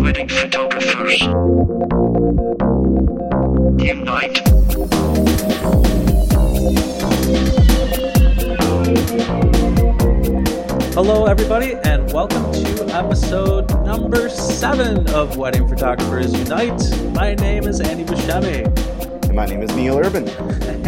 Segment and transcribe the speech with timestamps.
[0.00, 1.20] Wedding photographers.
[3.78, 4.38] Unite.
[10.94, 16.80] Hello, everybody, and welcome to episode number seven of Wedding Photographers Unite.
[17.12, 18.64] My name is Andy Buscemi,
[19.30, 20.28] And my name is Neil Urban.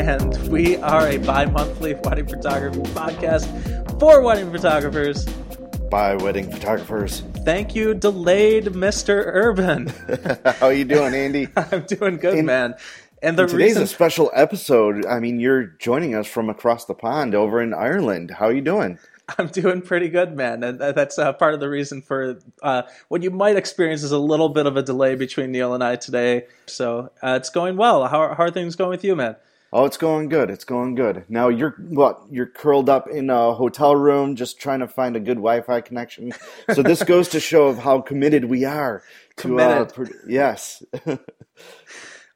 [0.00, 3.46] and we are a bi monthly wedding photography podcast
[4.00, 5.24] for wedding photographers.
[5.88, 7.20] By wedding photographers.
[7.44, 9.22] Thank you, delayed Mr.
[9.26, 9.92] Urban.
[10.58, 11.50] How are you doing, Andy?
[11.56, 12.74] I'm doing good, man.
[13.22, 15.06] And the Today's reason a special episode.
[15.06, 18.32] I mean, you're joining us from across the pond over in Ireland.
[18.32, 18.98] How are you doing?
[19.38, 23.22] I'm doing pretty good, man, and that's uh, part of the reason for uh, what
[23.22, 26.46] you might experience is a little bit of a delay between Neil and I today.
[26.66, 28.06] So uh, it's going well.
[28.08, 29.36] How, how are things going with you, man?
[29.74, 30.50] Oh, it's going good.
[30.50, 31.24] It's going good.
[31.30, 32.20] Now you're what?
[32.30, 36.32] You're curled up in a hotel room, just trying to find a good Wi-Fi connection.
[36.74, 39.02] So this goes to show of how committed we are.
[39.38, 39.94] To, uh, Committed.
[39.94, 40.82] pro- yes.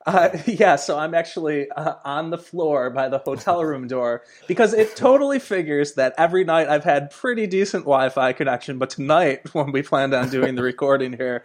[0.06, 4.72] Uh, yeah, so I'm actually uh, on the floor by the hotel room door because
[4.72, 9.72] it totally figures that every night I've had pretty decent Wi-Fi connection, but tonight when
[9.72, 11.44] we planned on doing the recording here,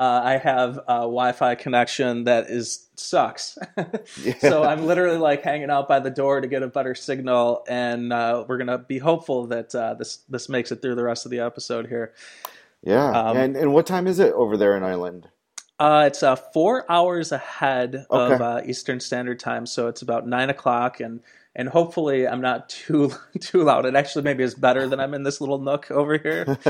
[0.00, 3.58] uh, I have a Wi-Fi connection that is sucks.
[4.40, 8.12] So I'm literally like hanging out by the door to get a better signal, and
[8.12, 11.30] uh, we're gonna be hopeful that uh, this this makes it through the rest of
[11.30, 12.14] the episode here.
[12.82, 13.10] yeah.
[13.10, 15.28] Um, and and what time is it over there in Ireland?
[15.78, 20.50] Uh, it's uh, four hours ahead of uh, Eastern Standard Time, so it's about nine
[20.50, 21.20] o'clock, and
[21.54, 23.86] and hopefully I'm not too too loud.
[23.86, 26.58] It actually maybe is better that I'm in this little nook over here,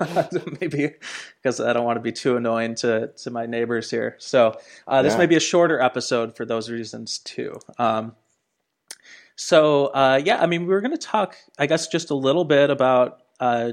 [0.60, 0.94] maybe
[1.42, 4.16] because I don't want to be too annoying to to my neighbors here.
[4.18, 5.18] So uh, this Yeah.
[5.18, 7.58] may be a shorter episode for those reasons too.
[7.78, 8.14] Um,
[9.36, 12.44] so uh, yeah, I mean, we were going to talk, I guess, just a little
[12.44, 13.72] bit about uh,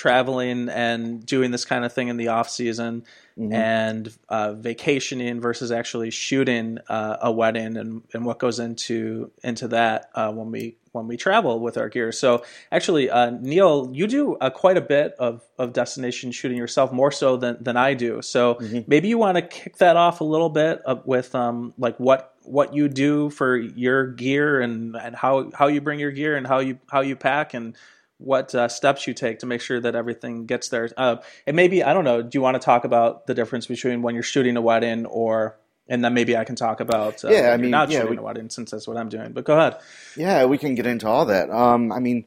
[0.00, 3.04] traveling and doing this kind of thing in the off season
[3.38, 3.54] Mhm.
[3.54, 9.68] and uh, vacationing versus actually shooting uh, a wedding and, and what goes into into
[9.68, 12.12] that uh, when we when we travel with our gear.
[12.12, 16.92] So actually, uh, Neil, you do uh, quite a bit of, of destination shooting yourself,
[16.92, 18.20] more so than, than I do.
[18.22, 18.88] So Mhm.
[18.88, 22.74] maybe you want to kick that off a little bit with um, like what what
[22.74, 26.58] you do for your gear and, and how, how you bring your gear and how
[26.58, 27.76] you how you pack and
[28.20, 30.88] what uh, steps you take to make sure that everything gets there.
[30.96, 31.16] Uh,
[31.46, 32.22] and maybe I don't know.
[32.22, 35.58] Do you want to talk about the difference between when you're shooting a wedding or
[35.88, 37.98] and then maybe I can talk about uh, Yeah, when I you're mean, not yeah,
[38.00, 39.32] shooting we- a wedding since that's what I'm doing.
[39.32, 39.80] But go ahead.
[40.16, 41.50] Yeah, we can get into all that.
[41.50, 42.26] Um, I mean,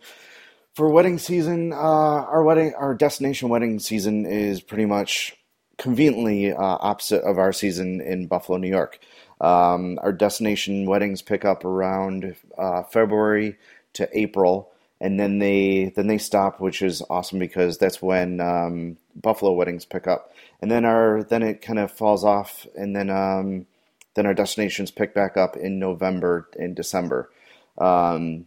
[0.74, 5.38] for wedding season, uh, our wedding, our destination wedding season is pretty much
[5.78, 9.00] conveniently uh, opposite of our season in Buffalo, New York.
[9.40, 13.58] Um, our destination weddings pick up around uh, February
[13.94, 14.73] to April,
[15.04, 19.84] and then they then they stop, which is awesome because that's when um, Buffalo weddings
[19.84, 23.66] pick up, and then our then it kind of falls off, and then um,
[24.14, 27.30] then our destinations pick back up in November and December.
[27.78, 28.46] Um,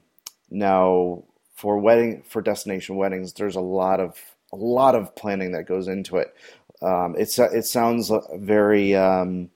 [0.51, 1.25] now,
[1.55, 4.19] for wedding for destination weddings, there's a lot of
[4.51, 6.35] a lot of planning that goes into it.
[6.81, 9.51] Um, it's it sounds very um,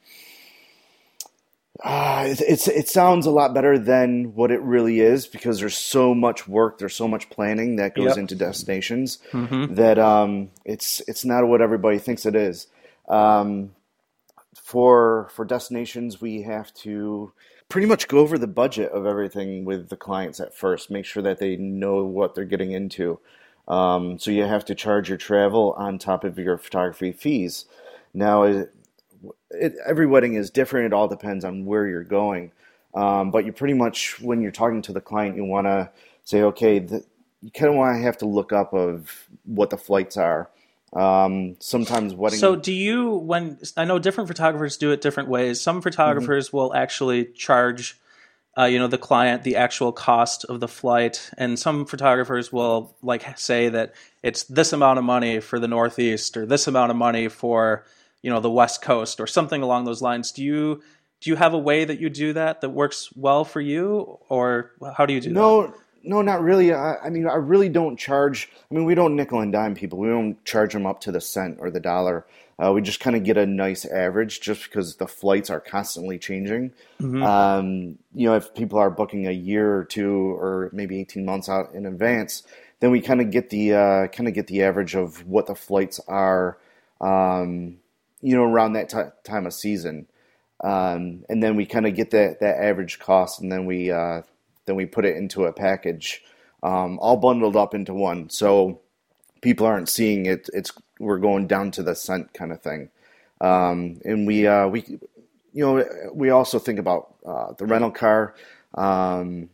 [1.82, 5.76] uh, it, it's it sounds a lot better than what it really is because there's
[5.76, 8.18] so much work, there's so much planning that goes Yep.
[8.18, 9.74] into destinations Mm-hmm.
[9.74, 12.66] that um, it's it's not what everybody thinks it is.
[13.08, 13.70] Um,
[14.62, 17.32] for for destinations, we have to
[17.68, 20.90] pretty much go over the budget of everything with the clients at first.
[20.90, 23.20] Make sure that they know what they're getting into.
[23.68, 27.66] Um, so you have to charge your travel on top of your photography fees.
[28.12, 28.64] Now,
[29.50, 30.86] it, every wedding is different.
[30.86, 32.52] It all depends on where you're going.
[32.94, 35.90] Um, but you pretty much, when you're talking to the client, you want to
[36.24, 37.04] say, okay, the,
[37.40, 40.50] you kind of want to have to look up of what the flights are.
[40.92, 42.40] Um, sometimes wedding.
[42.40, 45.60] So, do you when I know different photographers do it different ways.
[45.60, 46.56] Some photographers Mm-hmm.
[46.56, 47.96] will actually charge,
[48.58, 52.96] uh, you know, the client the actual cost of the flight, and some photographers will
[53.02, 56.96] like say that it's this amount of money for the Northeast or this amount of
[56.96, 57.84] money for
[58.22, 60.32] you know the West Coast or something along those lines.
[60.32, 60.82] Do you
[61.20, 64.72] do you have a way that you do that that works well for you, or
[64.96, 65.34] how do you do that?
[65.34, 66.72] No, no, not really.
[66.72, 68.50] I, I mean, I really don't charge.
[68.70, 69.98] I mean, we don't nickel and dime people.
[69.98, 72.26] We don't charge them up to the cent or the dollar.
[72.58, 76.18] Uh, we just kind of get a nice average, just because the flights are constantly
[76.18, 76.72] changing.
[77.00, 77.22] Mhm.
[77.22, 81.48] Um, you know, if people are booking a year or two, or maybe eighteen months
[81.48, 82.42] out in advance,
[82.80, 85.54] then we kind of get the uh, kind of get the average of what the
[85.54, 86.58] flights are.
[87.00, 87.79] Um,
[88.20, 90.06] you know, around that ti time of season,
[90.62, 94.22] um, and then we kind of get that that average cost, and then we uh,
[94.66, 96.22] then we put it into a package
[96.62, 98.30] um, all bundled up into one.
[98.30, 98.80] So
[99.40, 100.48] people aren't seeing it.
[100.52, 102.90] It's we're going down to the cent kind of thing.
[103.40, 104.84] Um, and we uh, we
[105.52, 108.34] you know we also think about uh, the rental car,
[108.74, 109.50] um,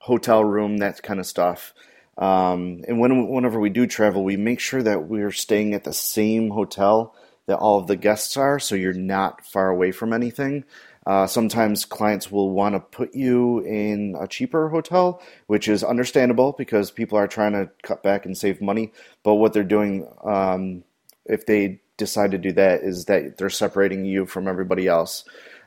[0.00, 1.74] hotel room, that kind of stuff.
[2.16, 5.92] Um, and when, whenever we do travel, we make sure that we're staying at the
[5.92, 7.14] same hotel
[7.48, 10.64] that all of the guests are, so you're not far away from anything.
[11.06, 16.54] Uh, sometimes clients will want to put you in a cheaper hotel, which is understandable
[16.58, 18.92] because people are trying to cut back and save money.
[19.22, 20.84] But what they're doing, um,
[21.24, 25.24] if they decide to do that, is that they're separating you from everybody else.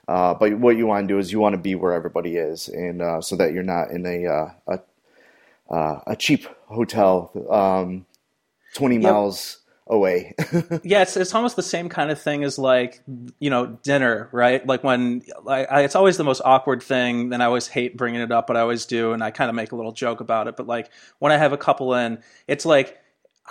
[0.08, 2.68] Uh, but what you want to do is you want to be where everybody is,
[2.68, 8.06] and uh, so that you're not in a uh, a, uh, a cheap hotel um,
[8.76, 9.04] twenty yep.
[9.04, 9.61] miles
[9.92, 10.34] away.
[10.84, 13.04] yeah, it's it's almost the same kind of thing as like
[13.40, 14.66] you know dinner, right?
[14.66, 18.22] Like when like I, it's always the most awkward thing, and I always hate bringing
[18.22, 20.48] it up, but I always do, and I kind of make a little joke about
[20.48, 20.56] it.
[20.56, 20.90] But like
[21.20, 22.98] when I have a couple in, it's like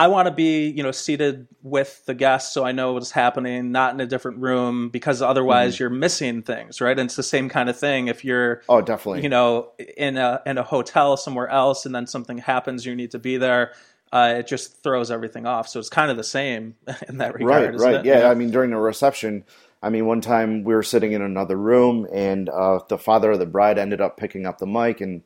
[0.00, 3.70] I want to be, you know, seated with the guests so I know what's happening,
[3.70, 5.82] not in a different room because otherwise mm-hmm.
[5.82, 6.98] you're missing things, right?
[6.98, 9.22] And it's the same kind of thing if you're Oh, definitely.
[9.22, 13.10] You know, in a in a hotel somewhere else and then something happens you need
[13.10, 13.72] to be there
[14.12, 15.68] uh, it just throws everything off.
[15.68, 16.74] So it's kind of the same
[17.08, 17.74] in that regard.
[17.74, 17.94] Right, right.
[17.96, 18.04] It?
[18.06, 19.44] Yeah, I mean, during the reception,
[19.82, 23.38] I mean, one time we were sitting in another room, and uh, the father of
[23.38, 25.22] the bride ended up picking up the mic and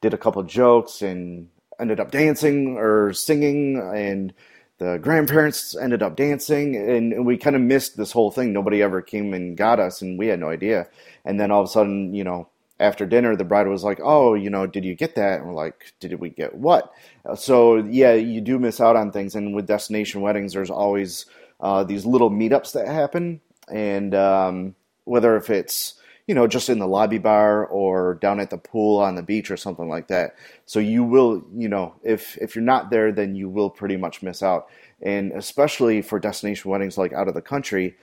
[0.00, 1.48] did a couple jokes and
[1.80, 4.32] ended up dancing or singing, and
[4.78, 8.52] the grandparents ended up dancing, and we kind of missed this whole thing.
[8.52, 10.86] Nobody ever came and got us, and we had no idea.
[11.24, 14.34] And then all of a sudden, you know, after dinner, the bride was like, "Oh,
[14.34, 16.92] you know, did you get that?" And we're like, "Did we get what?"
[17.36, 19.34] So yeah, you do miss out on things.
[19.34, 21.26] And with destination weddings, there's always
[21.60, 24.74] uh, these little meetups that happen, and um,
[25.04, 25.94] whether if it's
[26.26, 29.50] you know just in the lobby bar or down at the pool on the beach
[29.50, 30.34] or something like that.
[30.66, 34.22] So you will, you know, if if you're not there, then you will pretty much
[34.22, 34.68] miss out.
[35.00, 37.96] And especially for destination weddings like out of the country,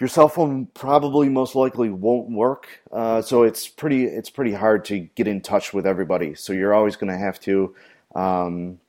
[0.00, 2.80] your cell phone probably most likely won't work.
[2.90, 6.34] Uh, so it's pretty it's pretty hard to get in touch with everybody.
[6.34, 7.74] So you're always going to have to,
[8.14, 8.80] um,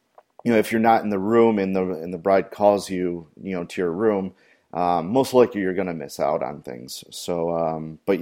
[0.46, 3.28] you know, if you're not in the room and the and the bride calls you,
[3.44, 4.34] you know, to your room,
[4.74, 7.04] um, most likely you're going to miss out on things.
[7.12, 8.20] So, um, but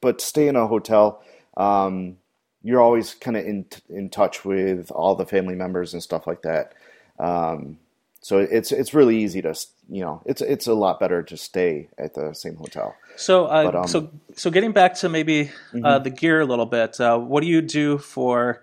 [0.00, 1.22] but stay in a hotel.
[1.56, 2.16] Um,
[2.64, 6.42] you're always kind of in in touch with all the family members and stuff like
[6.42, 6.74] that.
[7.20, 7.78] Um,
[8.20, 9.54] so it's it's really easy to
[9.88, 12.94] you know it's it's a lot better to stay at the same hotel.
[13.16, 15.44] So uh, but, um, so so getting back to maybe uh,
[15.76, 15.84] mm-hmm.
[15.84, 17.00] uh, the gear a little bit.
[17.00, 18.62] Uh, what do you do for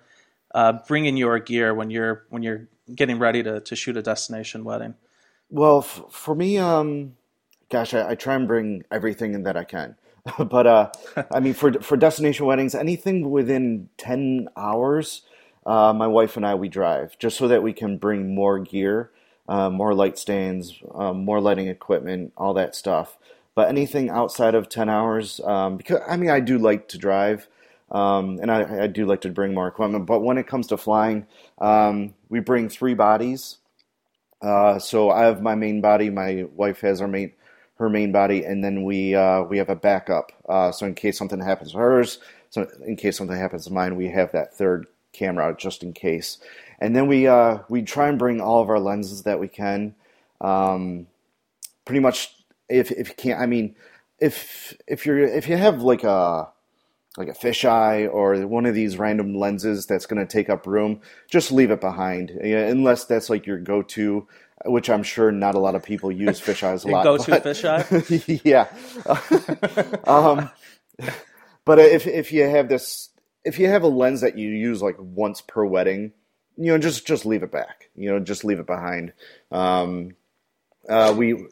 [0.54, 4.64] uh, bringing your gear when you're when you're getting ready to to shoot a destination
[4.64, 4.96] wedding?
[5.50, 7.16] Well, f- for me, um,
[7.70, 9.96] gosh, I, I, try and bring everything that I can.
[10.38, 10.92] but uh,
[11.32, 15.24] I mean, for for destination weddings, anything within ten hours,
[15.66, 19.12] my wife and I we drive just so that we can bring more gear
[19.50, 23.18] uh, more light stands, um, more lighting equipment, all that stuff.
[23.56, 27.48] But anything outside of 10 hours, um, because I mean, I do like to drive.
[27.92, 30.06] Um, and I, I, do like to bring more equipment.
[30.06, 31.26] But when it comes to flying,
[31.58, 33.58] um, we bring three bodies.
[34.44, 36.12] Uh, so I have my main body.
[36.12, 37.34] My wife has her main
[37.80, 40.32] her main body, and then we uh, we have a backup.
[40.48, 42.20] Uh, so in case something happens to hers,
[42.52, 46.38] so in case something happens to mine, we have that third camera just in case
[46.80, 49.96] and then we uh, we try and bring all of our lenses that we can.
[50.42, 51.08] Um,
[51.86, 52.34] pretty much,
[52.70, 53.76] if if you can't, I mean,
[54.20, 56.50] if if you're if you have like a
[57.18, 61.02] like a fisheye or one of these random lenses that's going to take up room,
[61.30, 62.30] just leave it behind.
[62.30, 64.28] Unless that's like your go-to,
[64.66, 67.04] which I'm sure not a lot of people use fisheyes a lot.
[67.04, 68.42] Go-to but, fisheye.
[68.46, 68.68] yeah.
[70.08, 70.50] um,
[71.66, 73.10] but if if you have this,
[73.44, 76.14] if you have a lens that you use like once per wedding,
[76.60, 77.90] you know, just just leave it back.
[77.96, 79.14] You know, just leave it behind.
[79.52, 80.16] Um,
[80.90, 81.46] uh, we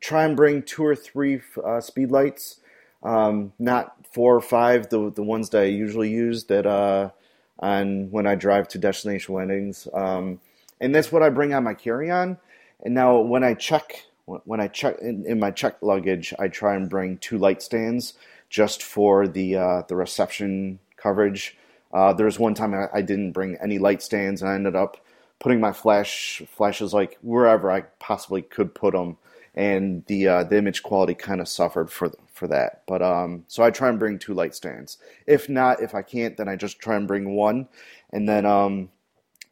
[0.00, 2.60] try and bring two or three uh, speed lights,
[3.02, 4.88] um, not four or five.
[4.88, 7.10] The the ones that I usually use that uh,
[7.58, 10.40] on when I drive to destination weddings, um,
[10.80, 12.38] and that's what I bring on my carry on.
[12.84, 16.76] And now when I check when I check in, in, my check luggage, I try
[16.76, 18.14] and bring two light stands
[18.48, 21.56] just for the uh, the reception coverage.
[21.94, 24.74] Uh, there was one time I, I, didn't bring any light stands, and I ended
[24.74, 24.96] up
[25.38, 29.16] putting my flash flashes like wherever I possibly could put them,
[29.54, 32.82] and the uh, the image quality kind of suffered for for that.
[32.88, 34.98] But um, so I try and bring two light stands.
[35.26, 37.68] If not, if I can't, then I just try and bring one,
[38.10, 38.90] and then um,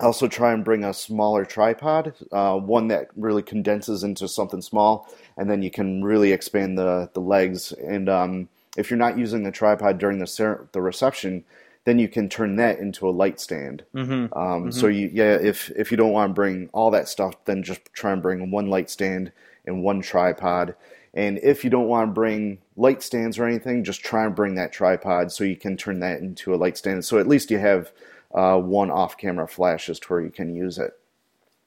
[0.01, 4.63] I also try and bring a smaller tripod, uh, one that really condenses into something
[4.63, 7.71] small, and then you can really expand the the legs.
[7.71, 11.45] And um, if you're not using the tripod during the the reception,
[11.85, 13.85] then you can turn that into a light stand.
[13.95, 14.39] Mm-hmm.
[14.39, 17.63] Um, So you, yeah, if if you don't want to bring all that stuff, then
[17.63, 19.33] just try and bring one light stand
[19.67, 20.75] and one tripod.
[21.15, 24.55] And if you don't want to bring light stands or anything, just try and bring
[24.55, 27.05] that tripod so you can turn that into a light stand.
[27.05, 27.93] So at least you have
[28.33, 30.99] uh, one off-camera flash as to where you can use it.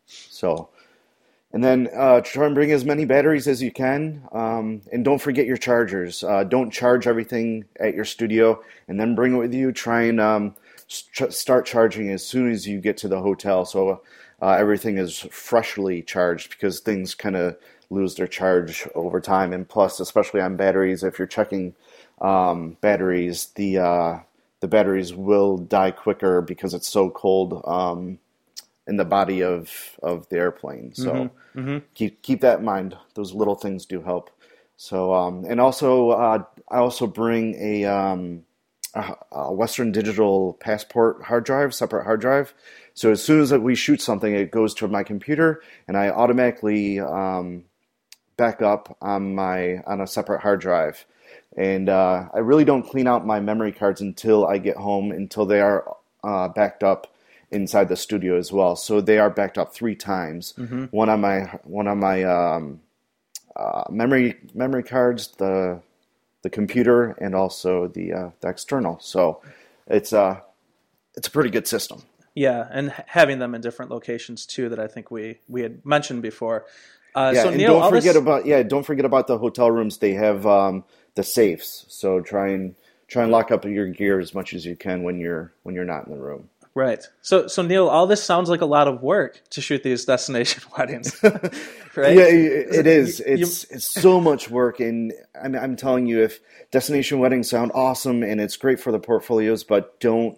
[0.07, 0.69] So,
[1.53, 5.21] and then uh, try and bring as many batteries as you can, um, and don't
[5.21, 6.23] forget your chargers.
[6.23, 9.71] Uh, don't charge everything at your studio and then bring it with you.
[9.71, 10.55] Try and um,
[10.87, 14.01] st- start charging as soon as you get to the hotel, so
[14.41, 17.57] uh, everything is freshly charged because things kind of
[17.89, 19.53] lose their charge over time.
[19.53, 21.75] And plus, especially on batteries, if you're checking
[22.19, 24.19] um, batteries, the uh,
[24.59, 28.19] the batteries will die quicker because it's so cold um,
[28.87, 29.71] in the body of
[30.03, 30.93] of the airplane.
[30.93, 31.31] So
[31.95, 32.97] keep keep that in mind.
[33.15, 34.29] Those little things do help.
[34.77, 38.43] So um, and also uh, I also bring a, um,
[38.93, 42.53] a, a Western Digital passport hard drive, separate hard drive.
[42.93, 46.99] So as soon as we shoot something, it goes to my computer, and I automatically
[46.99, 47.65] um,
[48.37, 51.05] back up on my on a separate hard drive.
[51.57, 55.45] And uh, I really don't clean out my memory cards until I get home, until
[55.45, 57.14] they are uh, backed up
[57.51, 58.75] inside the studio as well.
[58.75, 60.53] So they are backed up three times.
[60.91, 62.81] One on my one on my um,
[63.55, 65.81] uh, memory memory cards, the
[66.43, 68.99] the computer, and also the uh, the external.
[68.99, 69.41] So
[69.87, 70.41] it's uh
[71.15, 72.03] it's a pretty good system.
[72.33, 74.69] Yeah, and having them in different locations too.
[74.69, 76.65] That I think we we had mentioned before.
[77.15, 79.71] Uh, Yeah, so and Neil, don't forget this, about yeah, don't forget about the hotel
[79.71, 79.99] rooms.
[79.99, 80.83] They have um,
[81.15, 82.75] the safes, so try and
[83.07, 85.85] try and lock up your gear as much as you can when you're when you're
[85.85, 86.49] not in the room.
[86.75, 87.03] Right?
[87.21, 90.61] So so Neil, all this sounds like a lot of work to shoot these destination
[90.77, 92.15] weddings, right?
[92.15, 93.19] Yeah, it is.
[93.19, 96.39] You- you- It's it's so much work, and I'm I'm telling you, if
[96.71, 100.37] destination weddings sound awesome and it's great for the portfolios, but don't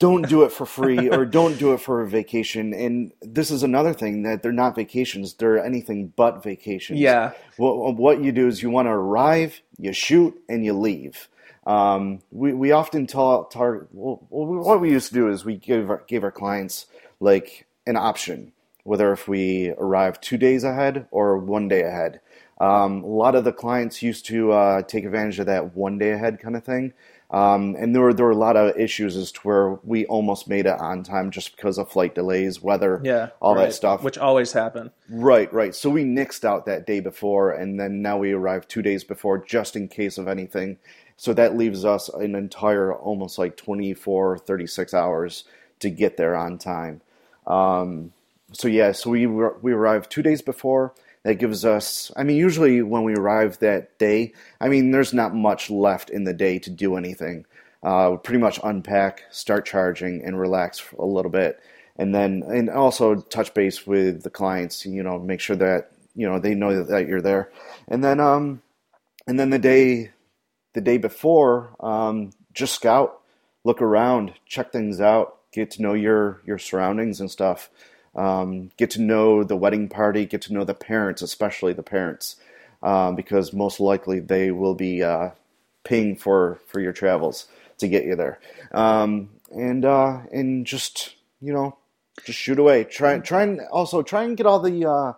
[0.00, 2.74] don't do it for free or don't do it for a vacation.
[2.74, 6.98] And this is another thing that they're not vacations; they're anything but vacations.
[6.98, 7.32] Yeah.
[7.56, 11.28] What what you do is you want to arrive, you shoot, and you leave.
[11.66, 15.90] Um, we we often tell tar- well, what we used to do is we give
[15.90, 16.86] our, gave our clients
[17.20, 18.52] like an option
[18.84, 22.20] whether if we arrive two days ahead or one day ahead.
[22.60, 26.10] Um, a lot of the clients used to uh, take advantage of that one day
[26.10, 26.92] ahead kind of thing.
[27.30, 30.48] Um, and there were there were a lot of issues as to where we almost
[30.48, 34.02] made it on time just because of flight delays, weather, Yeah, all right, that stuff.
[34.04, 34.92] which always happen.
[35.08, 35.74] Right, right.
[35.74, 39.38] So we nixed out that day before, and then now we arrive two days before
[39.38, 40.76] just in case of anything.
[41.16, 45.44] So that leaves us an entire almost like 24, 36 hours
[45.80, 47.00] to get there on time.
[47.46, 48.12] Um,
[48.52, 50.94] so yeah, so we we arrive two days before.
[51.22, 52.12] That gives us.
[52.16, 56.24] I mean, usually when we arrive that day, I mean, there's not much left in
[56.24, 57.46] the day to do anything.
[57.82, 61.60] Uh, pretty much unpack, start charging, and relax a little bit,
[61.96, 64.84] and then and also touch base with the clients.
[64.86, 67.50] You know, make sure that you know they know that, that you're there,
[67.88, 68.62] and then um,
[69.26, 70.10] and then the day
[70.74, 73.20] the day before, um, just scout,
[73.64, 77.70] look around, check things out, get to know your your surroundings and stuff.
[78.14, 82.36] Um, get to know the wedding party, get to know the parents, especially the parents,
[82.80, 85.30] um, because most likely they will be uh,
[85.82, 87.46] paying for for your travels
[87.78, 88.38] to get you there.
[88.72, 91.76] Um, and uh, and just you know,
[92.24, 92.84] just shoot away.
[92.84, 95.12] Try try and also try and get all the uh,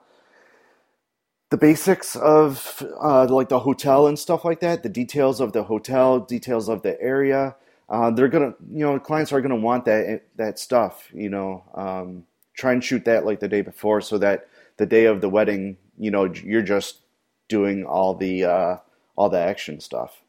[1.57, 5.63] the basics of uh, like the hotel and stuff like that, the details of the
[5.63, 7.57] hotel, details of the area.
[7.89, 11.09] Uh, they're gonna, you know, clients are gonna want that that stuff.
[11.15, 15.07] You know, um, try and shoot that like the day before, so that the day
[15.07, 17.01] of the wedding, you know, you're just
[17.49, 18.77] doing all the uh,
[19.17, 20.23] all the action stuff.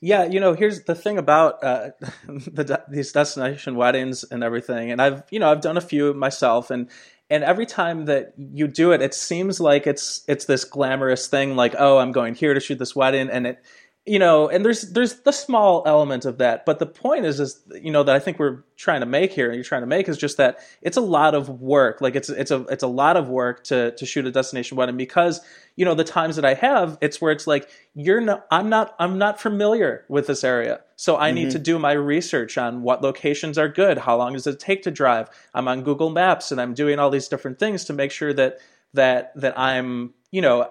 [0.00, 1.90] Yeah, you know, here's the thing about uh,
[2.28, 6.70] the, these destination weddings and everything, and I've you know I've done a few myself,
[6.70, 6.88] and
[7.30, 11.56] and every time that you do it, it seems like it's it's this glamorous thing,
[11.56, 13.62] like oh, I'm going here to shoot this wedding, and it
[14.08, 17.60] you know, and there's there's the small element of that, but the point is is
[17.80, 20.08] you know that I think we're trying to make here, and you're trying to make
[20.08, 23.18] is just that it's a lot of work, like it's it's a it's a lot
[23.18, 25.42] of work to to shoot a destination wedding because
[25.76, 28.94] you know the times that I have, it's where it's like you're not I'm not
[28.98, 30.80] I'm not familiar with this area.
[30.96, 31.62] So I need to mm-hmm.
[31.62, 35.28] do my research on what locations are good, how long does it take to drive.
[35.54, 38.58] I'm on Google Maps and I'm doing all these different things to make sure that
[38.94, 40.68] that that I'm, you know,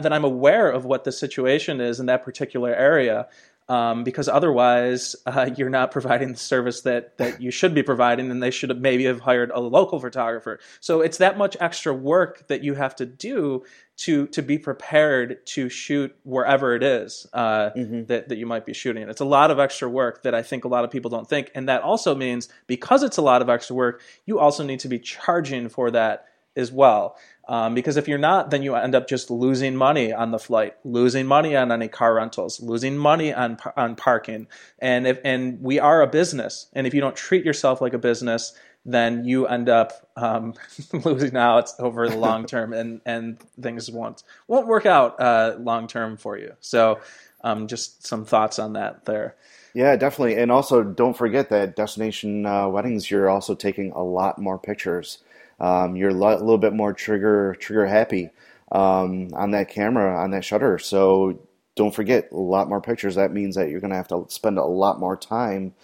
[0.00, 3.28] that I'm aware of what the situation is in that particular area.
[3.66, 8.30] um, because otherwise uh, you're not providing the service that that you should be providing,
[8.30, 10.60] and they should have maybe have hired a local photographer.
[10.80, 13.64] So it's that much extra work that you have to do
[13.96, 18.04] to to be prepared to shoot wherever it is uh, Mm-hmm.
[18.04, 19.08] that that you might be shooting.
[19.08, 21.50] It's a lot of extra work that I think a lot of people don't think,
[21.54, 24.88] and that also means because it's a lot of extra work, you also need to
[24.88, 27.16] be charging for that as well.
[27.46, 30.76] Um, because if you're not, then you end up just losing money on the flight,
[30.84, 34.46] losing money on any car rentals, losing money on on parking,
[34.78, 37.98] and if and we are a business, and if you don't treat yourself like a
[37.98, 38.54] business,
[38.86, 40.54] then you end up um,
[41.04, 45.86] losing out over the long term, and and things won't won't work out uh, long
[45.86, 46.54] term for you.
[46.60, 47.00] So,
[47.42, 49.36] um, just some thoughts on that there.
[49.74, 50.36] Yeah, definitely.
[50.36, 55.18] And also, don't forget that destination uh, weddings, you're also taking a lot more pictures.
[55.60, 58.30] Um, you're a little bit more trigger trigger happy
[58.72, 60.78] um, on that camera, on that shutter.
[60.78, 61.38] So
[61.76, 63.14] don't forget a lot more pictures.
[63.14, 65.74] That means that you're going to have to spend a lot more time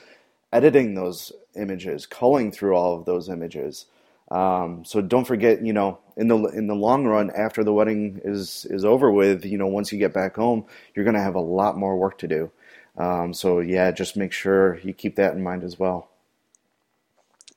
[0.53, 3.87] editing those images, culling through all of those images.
[4.31, 8.21] Um, so don't forget, you know, in the in the long run, after the wedding
[8.25, 11.35] is is over with, you know, once you get back home, you're going to have
[11.35, 12.51] a lot more work to do.
[12.97, 16.11] Um, so yeah, just make sure you keep that in mind as well.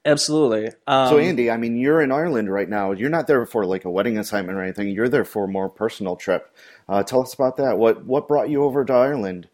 [0.05, 0.69] Absolutely.
[0.85, 2.91] Um, So Andy, I mean, you're in Ireland right now.
[2.91, 4.89] You're not there for like a wedding assignment or anything.
[4.89, 6.53] You're there for a more personal trip.
[6.89, 7.77] Uh, tell us about that.
[7.77, 9.47] What what brought you over to Ireland?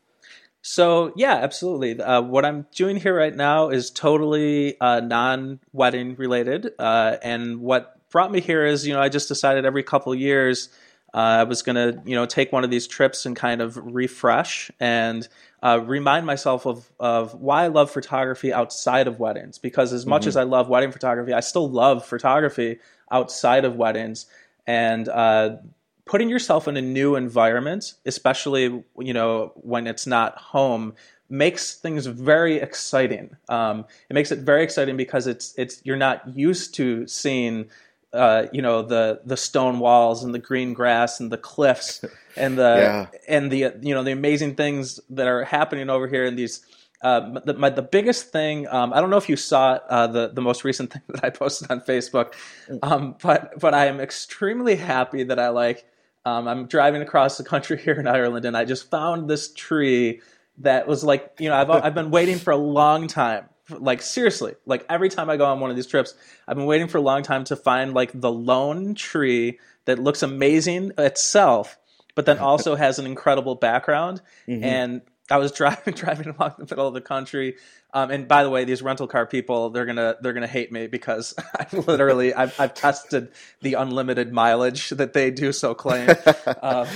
[0.62, 2.02] So yeah, absolutely.
[2.02, 7.96] Uh, what I'm doing here right now is totally uh, non-wedding related, uh, and what
[8.10, 10.70] brought me here is you know I just decided every couple of years
[11.14, 14.72] uh, I was gonna you know take one of these trips and kind of refresh
[14.80, 15.28] and
[15.62, 19.58] uh, remind myself of of why I love photography outside of weddings.
[19.58, 22.80] Because as much as I love wedding photography, I still love photography
[23.12, 24.26] outside of weddings,
[24.66, 25.58] and uh,
[26.06, 30.94] putting yourself in a new environment, especially you know when it's not home,
[31.30, 33.36] makes things very exciting.
[33.50, 37.70] Um, it makes it very exciting because it's it's you're not used to seeing.
[38.12, 42.04] Uh, you know the the stone walls and the green grass and the cliffs
[42.36, 43.08] and the Yeah.
[43.28, 46.62] and the you know the amazing things that are happening over here in these
[47.04, 50.30] uh, the, my, the biggest thing um, I don't know if you saw uh, the
[50.34, 52.34] the most recent thing that I posted on Facebook,
[52.82, 55.86] um, but but I am extremely happy that I like
[56.26, 60.22] um, I'm driving across the country here in Ireland and I just found this tree
[60.58, 64.56] that was like you know I've I've been waiting for a long time like seriously
[64.66, 66.14] like every time I go on one of these trips
[66.48, 70.24] I've been waiting for a long time to find like the lone tree that looks
[70.24, 71.78] amazing itself
[72.16, 74.64] but then also has an incredible background mm-hmm.
[74.64, 75.02] and
[75.32, 77.56] I was driving driving along the middle of the country.
[77.94, 81.74] Um, and by the way, these rental car people they're gonna hate me because I've
[81.88, 83.30] literally I've, I've tested
[83.62, 86.10] the unlimited mileage that they do so claim.
[86.62, 86.88] um,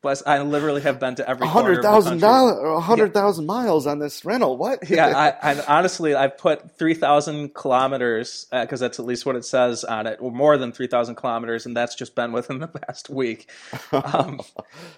[0.00, 4.24] but I literally have been to every hundred thousand dollars, hundred thousand miles on this
[4.24, 4.56] rental.
[4.56, 4.88] What?
[4.88, 5.06] Yeah,
[5.42, 9.84] I, I honestly I've put three thousand kilometers because that's at least what it says
[9.84, 13.10] on it, or more than three thousand kilometers, and that's just been within the past
[13.10, 13.50] week.
[13.92, 14.40] Um,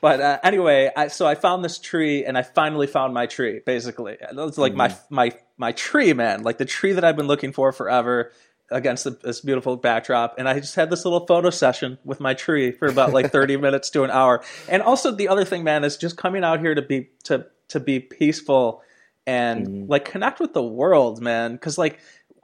[0.01, 3.61] but uh, anyway, I, so I found this tree, and I finally found my tree.
[3.64, 5.24] Basically, it's like my my
[5.57, 8.33] my tree, man, like the tree that I've been looking for forever
[8.71, 10.35] against the, this beautiful backdrop.
[10.39, 13.57] And i just had this little photo session with my tree for about like 30
[13.59, 14.43] minutes to an hour.
[14.69, 17.81] And also the other thing man is just coming out here to be to to
[17.81, 18.83] be peaceful
[19.27, 19.91] and mm-hmm.
[19.91, 21.53] like connect with the world man.
[21.53, 22.01] Because like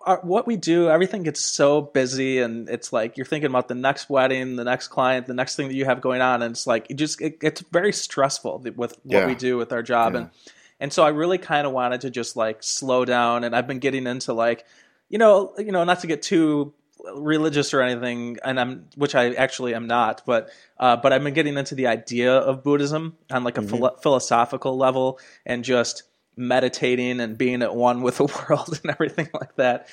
[0.06, 3.74] our, what we do everything gets so busy and it's like you're thinking about the
[3.74, 6.42] next wedding the next client the next thing that you have going on.
[6.42, 9.26] And it's like it just it gets very stressful with what Yeah.
[9.26, 10.14] we do with our job.
[10.14, 10.30] And
[10.80, 13.78] and so I really kind of wanted to just like slow down and I've been
[13.78, 14.64] getting into like
[15.08, 16.72] you know you know not to get too
[17.14, 21.34] religious or anything and I'm which I actually am not but uh, but I've been
[21.34, 26.04] getting into the idea of Buddhism on like a philo- philosophical level and just
[26.36, 29.88] meditating and being at one with the world and everything like that.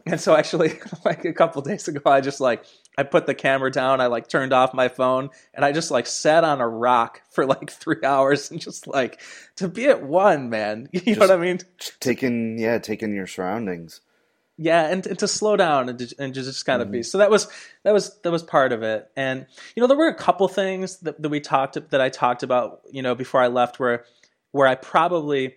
[0.06, 2.64] and so actually like a couple days ago I just like
[2.98, 6.06] I put the camera down, I like turned off my phone and I just like
[6.06, 9.20] sat on a rock for like 3 hours and just like
[9.56, 10.88] to be at one, man.
[10.92, 11.60] You know what I mean?
[12.00, 14.00] taking yeah, taking your surroundings.
[14.58, 17.04] yeah and, and to slow down and to, and to just kind of be mm-hmm.
[17.04, 17.46] so that was
[17.84, 20.98] that was that was part of it and you know there were a couple things
[20.98, 24.04] that, that we talked that i talked about you know before i left where
[24.50, 25.54] where i probably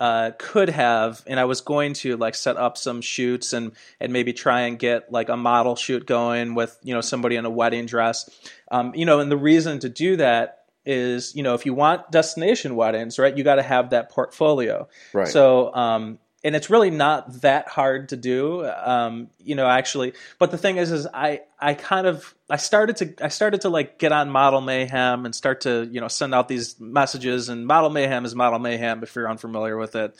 [0.00, 4.12] uh, could have and i was going to like set up some shoots and and
[4.12, 7.50] maybe try and get like a model shoot going with you know somebody in a
[7.50, 8.28] wedding dress
[8.72, 12.10] um, you know and the reason to do that is you know if you want
[12.10, 15.28] destination weddings right you got to have that portfolio Right.
[15.28, 20.14] so um, and it's really not that hard to do um, you know actually.
[20.38, 23.68] But the thing is is i i kind of i started to i started to
[23.68, 27.48] like get on model mayhem and start to you know send out these messages.
[27.48, 30.16] And model mayhem is model mayhem if you're unfamiliar with it.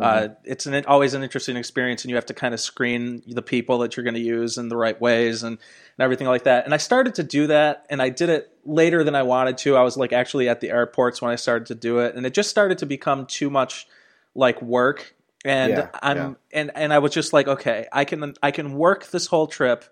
[0.00, 3.42] Uh, it's an, always an interesting experience and you have to kind of screen the
[3.42, 6.64] people that you're going to use in the right ways and, and everything like that.
[6.64, 9.76] And i started to do that and i did it later than i wanted to.
[9.76, 12.32] I was like actually at the airports when i started to do it and it
[12.32, 13.86] just started to become too much
[14.34, 16.34] like work and Yeah, I'm yeah.
[16.52, 19.84] and and I was just like, okay, I can I can work this whole trip,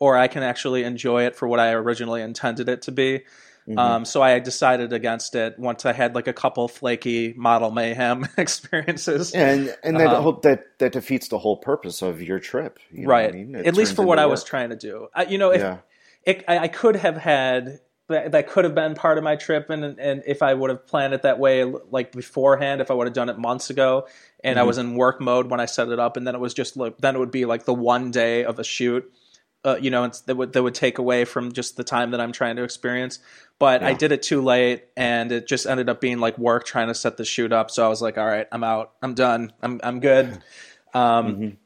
[0.00, 3.24] or I can actually enjoy it for what I originally intended it to be.
[3.68, 3.78] Mm-hmm.
[3.78, 8.26] Um, so I decided against it once I had like a couple flaky model mayhem
[8.38, 9.34] experiences.
[9.34, 12.78] And and that Um, whole, that that defeats the whole purpose of your trip.
[12.90, 13.34] you know what I right.
[13.34, 13.54] mean?
[13.56, 15.08] At least for what I was trying to do.
[15.14, 15.78] I, you know, if Yeah.
[16.24, 19.70] it, I, I could have had that, that could have been part of my trip,
[19.70, 23.06] and and if I would have planned it that way, like beforehand, if I would
[23.06, 24.06] have done it months ago,
[24.42, 24.60] and Mm-hmm.
[24.60, 26.76] I was in work mode when I set it up, and then it was just
[26.76, 29.10] like then it would be like the one day of a shoot.
[29.64, 32.20] Uh, you know, it's, that would that would take away from just the time that
[32.20, 33.18] I'm trying to experience.
[33.58, 36.88] But I did it too late, and it just ended up being like work trying
[36.88, 37.70] to set the shoot up.
[37.70, 40.42] So I was like, all right, I'm out, I'm done, I'm I'm good.
[40.94, 41.58] Um,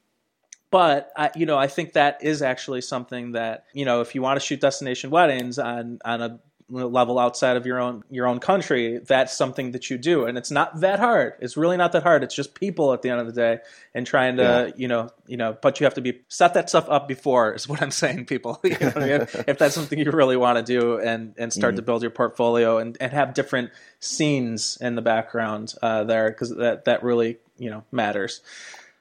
[0.72, 4.22] but I, you know, I think that is actually something that you know, if you
[4.22, 8.40] want to shoot destination weddings on on a level outside of your own your own
[8.40, 11.34] country, that's something that you do, and it's not that hard.
[11.40, 12.24] It's really not that hard.
[12.24, 13.58] It's just people at the end of the day,
[13.94, 14.72] and trying to Yeah.
[14.74, 17.68] you know you know, but you have to be set that stuff up before is
[17.68, 18.58] what I'm saying, people.
[18.64, 19.26] You know I mean?
[19.46, 22.78] if that's something you really want to do, and and start to build your portfolio
[22.78, 27.68] and and have different scenes in the background uh, there, because that that really you
[27.70, 28.40] know matters.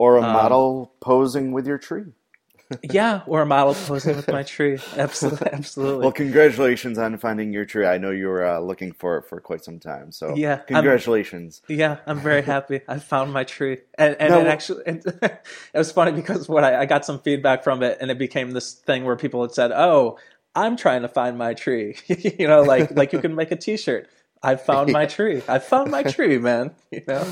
[0.01, 0.65] Or Um, a model
[0.99, 2.09] posing with your tree.
[2.99, 4.77] Yeah, or a model posing with my tree.
[4.95, 6.03] Absolutely, absolutely.
[6.03, 7.85] Well, congratulations on finding your tree.
[7.85, 10.07] I know you were uh, looking for it for quite some time.
[10.19, 11.61] So Yeah, I'm- congratulations.
[11.67, 12.79] yeah, I'm very happy.
[12.87, 14.97] I found my tree, and and Now, it actually and
[15.75, 18.51] it was funny because when I, I got some feedback from it, and it became
[18.51, 20.17] this thing where people had said, "Oh,
[20.55, 21.89] I'm trying to find my tree."
[22.39, 24.07] you know, like like you can make a T-shirt.
[24.41, 25.43] I found my tree.
[25.55, 26.71] I found my tree, man.
[26.89, 27.25] You know.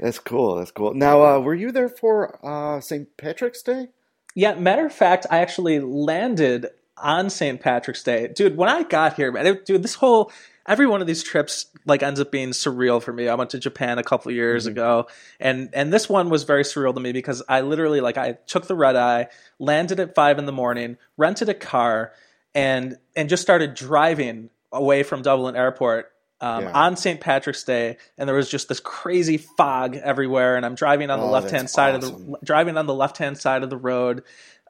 [0.00, 0.56] That's cool.
[0.56, 0.94] That's cool.
[0.94, 3.16] Now, uh, were you there for uh, St.
[3.16, 3.88] Patrick's Day?
[4.34, 6.66] Yeah, matter of fact, I actually landed
[6.96, 7.60] on St.
[7.60, 8.28] Patrick's Day.
[8.28, 10.30] Dude, when I got here, man, it, dude, this whole
[10.68, 13.26] every one of these trips like ends up being surreal for me.
[13.26, 15.08] I went to Japan a couple of years ago,
[15.40, 18.66] and and this one was very surreal to me because I literally like I took
[18.66, 22.12] the red eye, landed at five in the morning, rented a car,
[22.54, 26.72] and and just started driving away from Dublin Airport um, Yeah.
[26.72, 27.20] on St.
[27.20, 30.56] Patrick's Day, and there was just this crazy fog everywhere.
[30.56, 33.18] And I'm driving on the Oh, left hand side of the driving on the left
[33.18, 34.22] hand side of the road,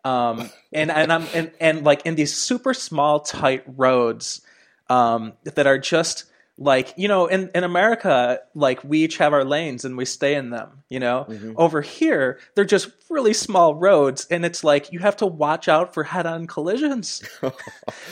[0.04, 4.40] um, and and I'm and, and like in these super small tight roads
[4.88, 6.24] um, that are just
[6.58, 10.34] like you know in, in america like we each have our lanes and we stay
[10.34, 11.26] in them you know?
[11.28, 11.52] Mm-hmm.
[11.56, 15.94] over here they're just really small roads and it's like you have to watch out
[15.94, 17.22] for head-on collisions.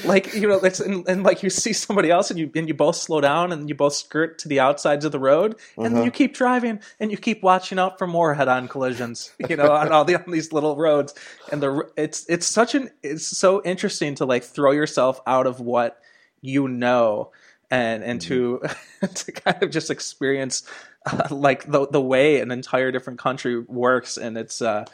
[0.05, 2.75] Like you know it's and, and like you see somebody else and you and you
[2.75, 6.05] both slow down and you both skirt to the outsides of the road and then
[6.05, 9.91] you keep driving and you keep watching out for more head-on collisions you know on
[9.93, 11.15] all the on these little roads.
[11.51, 15.61] And the it's it's such an it's so interesting to like throw yourself out of
[15.61, 16.01] what
[16.41, 17.33] you know
[17.71, 18.61] and and to
[19.15, 20.63] to kind of just experience
[21.05, 24.85] uh, like the the way an entire different country works and it's uh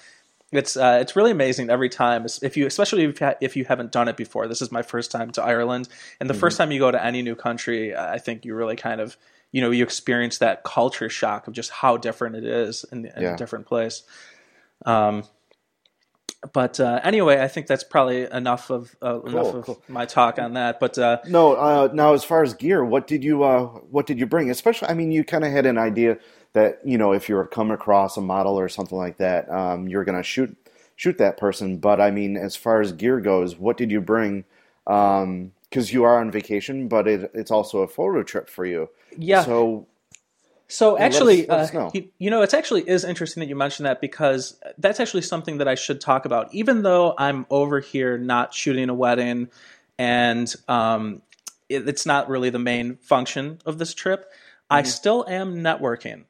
[0.51, 2.27] it's uh, it's really amazing every time.
[2.43, 4.83] If you, especially if you, ha- if you haven't done it before, this is my
[4.83, 5.89] first time to Ireland,
[6.21, 9.01] and the first time you go to any new country, I think you really kind
[9.01, 9.17] of,
[9.51, 13.23] you know, you experience that culture shock of just how different it is in, in
[13.23, 13.33] Yeah.
[13.33, 14.03] a different place.
[14.85, 15.25] Um,
[16.53, 19.83] but uh, anyway, I think that's probably enough of uh, enough of cool.
[19.89, 20.81] my talk on that.
[20.81, 21.55] But uh, No.
[21.55, 24.51] Uh, now, as far as gear, what did you uh, what did you bring?
[24.51, 26.19] Especially, I mean, you kind of had an idea
[26.53, 29.49] that you know if you were to come across a model or something like that,
[29.51, 30.57] um, you're going to shoot
[30.97, 31.79] shoot that person.
[31.79, 34.45] But I mean, as far as gear goes, what did you bring?
[34.85, 38.91] Because you are on vacation, but it, it's also a photo trip for you.
[39.17, 39.45] Yeah.
[39.45, 39.87] So
[40.73, 41.91] So let us- actually, let us uh, know.
[41.93, 45.59] you, you know, it's actually is interesting that you mentioned that because that's actually something
[45.59, 46.55] that I should talk about.
[46.55, 49.51] Even though I'm over here not shooting a wedding,
[49.99, 51.21] and um,
[51.69, 54.31] it, it's not really the main function of this trip,
[54.71, 54.79] Mm-hmm.
[54.79, 56.25] I still am networking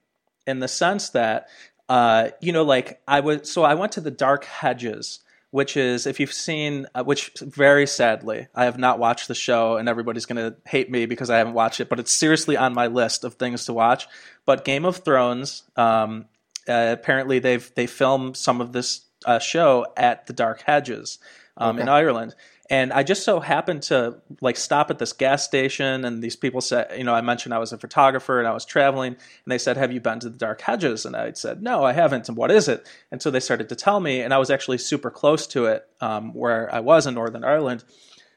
[0.48, 1.48] in the sense that,
[1.88, 3.48] uh, you know, like I was.
[3.52, 5.20] So I went to the Dark Hedges.
[5.53, 9.77] Which is, if you've seen, uh, which very sadly, I have not watched the show,
[9.77, 12.73] and everybody's going to hate me because I haven't watched it, but it's seriously on
[12.73, 14.09] my list of things to watch.
[14.47, 16.25] But Game of Thrones, um,
[16.67, 21.19] uh, apparently they've they filmed some of this uh, show at the Dark Hedges
[21.59, 22.35] um, in Ireland.
[22.72, 26.62] And I just so happened to like stop at this gas station, and these people
[26.62, 29.58] said, you know, I mentioned I was a photographer and I was traveling, and they
[29.58, 32.37] said, "Have you been to the Dark Hedges?" And I said, "No, I haven't." And
[32.37, 32.88] what is it?
[33.11, 35.87] And so they started to tell me, and I was actually super close to it,
[36.00, 37.85] um, where I was in Northern Ireland.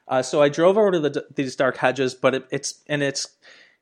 [0.06, 3.26] Uh, so I drove over to the, these dark hedges, but it, it's and it's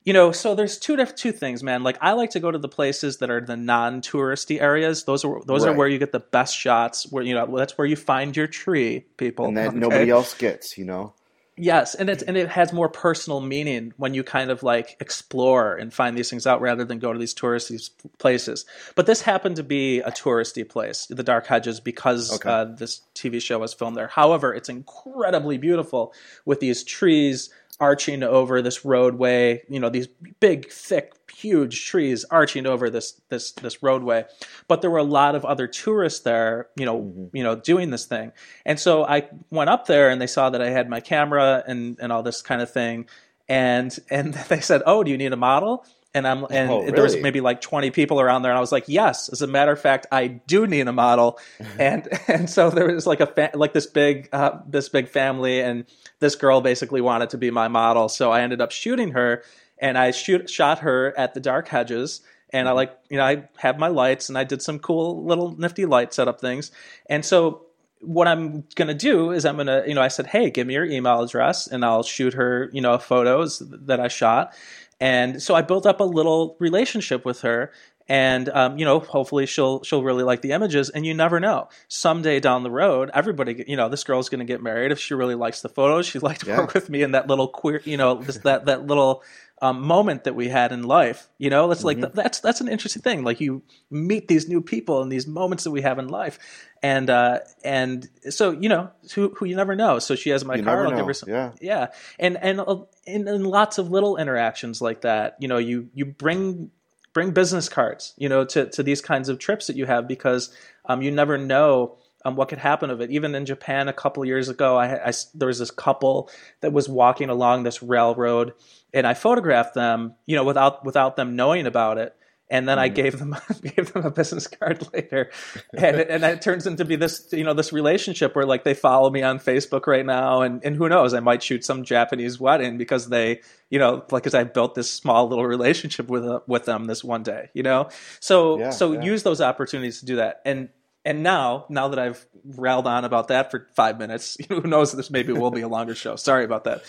[0.05, 1.83] you know so there's two diff- two things, man.
[1.83, 5.05] Like I like to go to the places that are the non-touristy areas.
[5.05, 7.11] Those are those are where you get the best shots.
[7.11, 9.47] Where you know that's where you find your tree, people.
[9.47, 9.79] and that okay?
[9.79, 11.15] nobody else gets, you know.
[11.57, 15.77] Yes, and it and it has more personal meaning when you kind of like explore
[15.77, 18.67] and find these things out rather than go to these touristy places.
[18.97, 22.51] But this happened to be a touristy place, the Dark Hedges, because Okay.
[22.51, 24.09] uh, this TV show was filmed there.
[24.09, 26.13] However, it's incredibly beautiful
[26.45, 29.63] with these trees arching over this roadway.
[29.69, 30.09] You know, these
[30.41, 34.25] big, thick, huge trees arching over this this this roadway.
[34.69, 36.69] But there were a lot of other tourists there.
[36.77, 37.37] You know, mm-hmm.
[37.37, 38.33] you know, doing this thing.
[38.65, 41.99] And so I went up there, and they saw that I had my camera and
[42.01, 43.07] and all this kind of thing.
[43.49, 47.03] And and they said, "Oh, do you need a model?" And I'm and Oh, there
[47.03, 49.73] was maybe like 20 people around there, and I was like, "Yes." As a matter
[49.73, 51.41] of fact, I do need a model.
[51.79, 55.61] and and so there was like a fa- like this big uh, this big family,
[55.61, 55.87] and
[56.21, 58.09] this girl basically wanted to be my model.
[58.09, 59.43] So I ended up shooting her,
[59.79, 62.21] and I shoot shot her at the Dark Hedges.
[62.51, 65.57] And I like, you know, I have my lights and I did some cool little
[65.59, 66.71] nifty light setup things.
[67.07, 67.67] And so
[68.01, 70.67] what I'm going to do is I'm going to, you know, I said, hey, give
[70.67, 74.55] me your email address and I'll shoot her, you know, photos that I shot.
[75.01, 77.73] And so I built up a little relationship with her.
[78.09, 80.91] And um, you know, hopefully she'll she'll really like the images.
[80.91, 81.69] And you never know.
[81.89, 85.15] Someday down the road, everybody, you know, this girl's going to get married if she
[85.15, 86.07] really likes the photos.
[86.07, 86.59] She'd like to Yeah.
[86.59, 89.23] work with me in that little queer, you know, this, that that little
[89.63, 91.31] um, moment that we had in life.
[91.39, 93.25] You know, it's like that's that's an interesting thing.
[93.25, 96.39] Like you meet these new people and these moments that we have in life,
[96.83, 99.99] and uh, and so you know who who you never know.
[99.99, 100.89] So she has my You card.
[100.89, 101.31] I'll give her some.
[101.31, 101.53] yeah.
[101.61, 101.87] yeah,
[102.19, 105.37] and and uh, in, in lots of little interactions like that.
[105.39, 106.71] You know, you you bring
[107.15, 108.13] bring business cards.
[108.19, 111.39] You know, to to these kinds of trips that you have because um, you never
[111.39, 113.11] know um, what could happen of it.
[113.11, 116.89] Even in Japan a couple years ago, I, I there was this couple that was
[116.89, 118.53] walking along this railroad,
[118.93, 122.15] and I photographed them, you know, without without them knowing about it.
[122.55, 125.29] And then I gave them gave them a business card later,
[125.77, 128.75] and it, and it turns into be this you know this relationship where like they
[128.75, 131.15] follow me on Facebook right now, and and who knows?
[131.15, 133.41] I might shoot some Japanese wedding because they
[133.71, 137.03] you know like because I built this small little relationship with uh, with them this
[137.03, 137.89] one day, you know.
[138.21, 139.03] So Yeah, so yeah.
[139.03, 140.69] use those opportunities to do that, and
[141.05, 142.25] and now, now that I've
[142.57, 144.93] railed on about that for five minutes, who knows?
[144.93, 146.17] This maybe will be a longer show.
[146.17, 146.83] Sorry about that.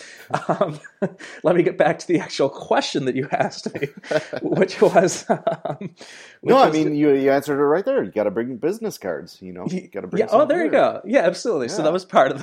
[0.48, 0.78] Um,
[1.42, 3.88] let me get back to the actual question that you asked me,
[4.42, 5.24] which was.
[5.28, 5.38] Um,
[5.80, 5.96] which
[6.42, 8.02] No, I was- mean you you answered it right there.
[8.02, 9.40] You got to bring business cards.
[9.40, 10.20] You know, you got to bring.
[10.20, 10.28] yeah.
[10.30, 11.00] Oh, there you go.
[11.04, 11.68] Yeah, absolutely.
[11.68, 12.38] So that was part of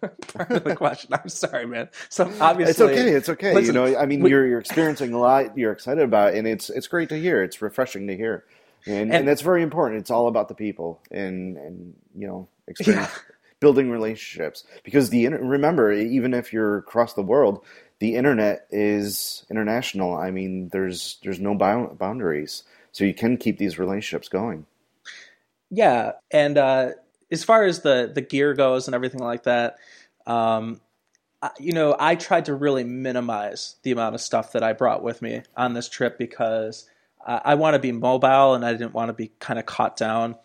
[0.00, 1.12] the part of the question.
[1.12, 1.88] I'm sorry, man.
[2.08, 3.10] So obviously, It's okay.
[3.10, 3.54] It's okay.
[3.54, 5.56] Listen, you know, I mean, we- you're you're experiencing a lot.
[5.56, 7.42] You're excited about, it, and it's it's great to hear.
[7.42, 8.44] It's refreshing to hear,
[8.86, 10.00] and and, And- that's very important.
[10.00, 13.10] It's all about the people, and and you know, experience,
[13.60, 14.64] building relationships.
[14.84, 17.64] Because the remember, even if you're across the world,
[17.98, 20.14] the internet is international.
[20.16, 24.66] I mean, there's there's no bound- boundaries, so you can keep these relationships going.
[25.70, 26.90] Yeah, and uh,
[27.30, 29.76] as far as the the gear goes and everything like that,
[30.26, 30.80] um,
[31.58, 35.22] you know, I tried to really minimize the amount of stuff that I brought with
[35.22, 36.88] me on this trip because
[37.26, 39.96] I, I want to be mobile and I didn't want to be kind of caught
[39.96, 40.36] down.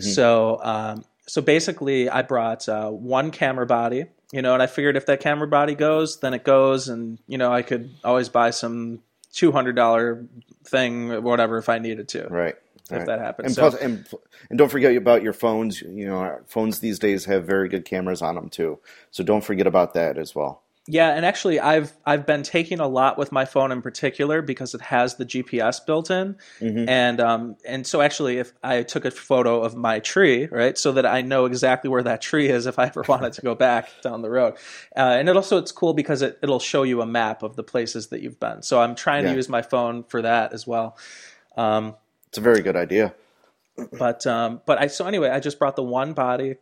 [0.00, 4.96] So, um, so basically, I brought uh, one camera body, you know, and I figured
[4.96, 8.50] if that camera body goes, then it goes, and you know, I could always buy
[8.50, 9.00] some
[9.32, 10.26] two hundred dollar
[10.64, 12.28] thing or whatever if I needed to.
[12.28, 12.54] Right.
[12.84, 13.06] If right.
[13.06, 13.46] that happens.
[13.46, 14.06] And, So- plus, and
[14.48, 15.82] and don't forget about your phones.
[15.82, 18.78] You know, phones these days have very good cameras on them too.
[19.10, 20.62] So don't forget about that as well.
[20.92, 24.74] Yeah, and actually, I've I've been taking a lot with my phone in particular because
[24.74, 29.10] it has the GPS built in, and um and so actually, if I took a
[29.12, 32.78] photo of my tree, right, so that I know exactly where that tree is if
[32.78, 34.54] I ever wanted to go back down the road,
[34.96, 37.62] uh, and it also it's cool because it it'll show you a map of the
[37.62, 38.62] places that you've been.
[38.62, 39.30] So I'm trying Yeah.
[39.30, 40.96] to use my phone for that as well.
[41.56, 41.94] Um,
[42.28, 43.14] It's a very good idea.
[43.98, 46.56] but um, but I so anyway, I just brought the one body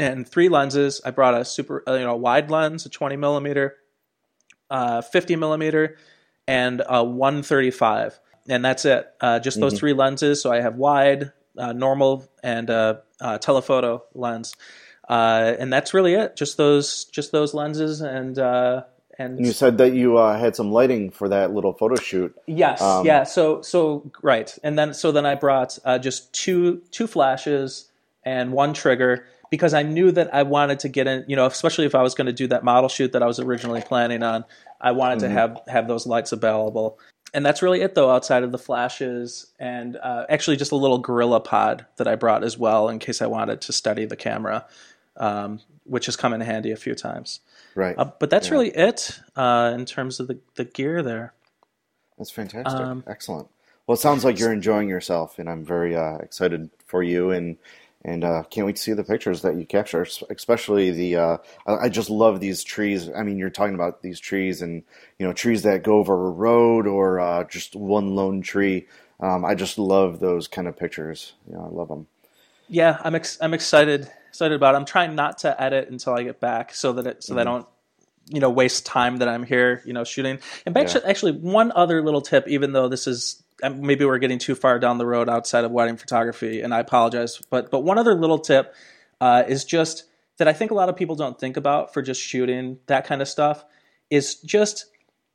[0.00, 1.00] and three lenses.
[1.04, 3.76] I brought a super uh, you know wide lens, a 20 millimeter,
[4.70, 5.96] uh, 50 millimeter,
[6.48, 9.06] and a 135, and that's it.
[9.20, 10.42] Uh, just those three lenses.
[10.42, 14.54] So I have wide, uh, normal, and a, uh telephoto lens,
[15.08, 16.36] uh, and that's really it.
[16.36, 18.38] Just those just those lenses and.
[18.38, 18.84] Uh,
[19.18, 22.34] and You said that you uh, had some lighting for that little photo shoot.
[22.46, 23.24] Yes, Um, yeah.
[23.24, 27.90] So so right, and then so then I brought uh, just two two flashes
[28.24, 31.84] and one trigger because I knew that I wanted to get in, you know, especially
[31.86, 34.44] if I was going to do that model shoot that I was originally planning on,
[34.80, 35.34] I wanted Mm-hmm.
[35.34, 36.98] to have have those lights available.
[37.32, 40.98] And that's really it, though, outside of the flashes and uh, actually just a little
[40.98, 44.66] Gorilla Pod that I brought as well in case I wanted to study the camera,
[45.16, 47.38] um, which has come in handy a few times.
[47.76, 47.96] Right.
[47.96, 48.54] Uh, but that's Yeah.
[48.54, 51.32] really it uh, in terms of the, the gear there.
[52.18, 52.80] That's fantastic.
[52.80, 53.48] Um, Excellent.
[53.86, 57.56] Well, it sounds like you're enjoying yourself, and I'm very uh, excited for you, and
[58.04, 60.06] and uh, can't wait to see the pictures that you capture.
[60.30, 61.36] Especially the, uh,
[61.66, 63.10] I just love these trees.
[63.10, 64.82] I mean, you're talking about these trees, and
[65.18, 68.86] you know, trees that go over a road or uh, just one lone tree.
[69.20, 71.34] Um, I just love those kind of pictures.
[71.50, 72.06] Yeah, I love them.
[72.68, 74.78] yeah, I'm ex- I'm excited excited about it.
[74.78, 77.44] I'm trying not to edit until I get back so that it, so that I
[77.44, 77.66] don't
[78.28, 80.38] you know waste time that I'm here you know shooting.
[80.64, 81.00] And back Yeah.
[81.04, 84.98] actually one other little tip, even though this is maybe we're getting too far down
[84.98, 88.74] the road outside of wedding photography, and I apologize, but but one other little tip
[89.20, 90.04] uh, is just
[90.38, 93.20] that I think a lot of people don't think about for just shooting that kind
[93.20, 93.64] of stuff
[94.08, 94.86] is just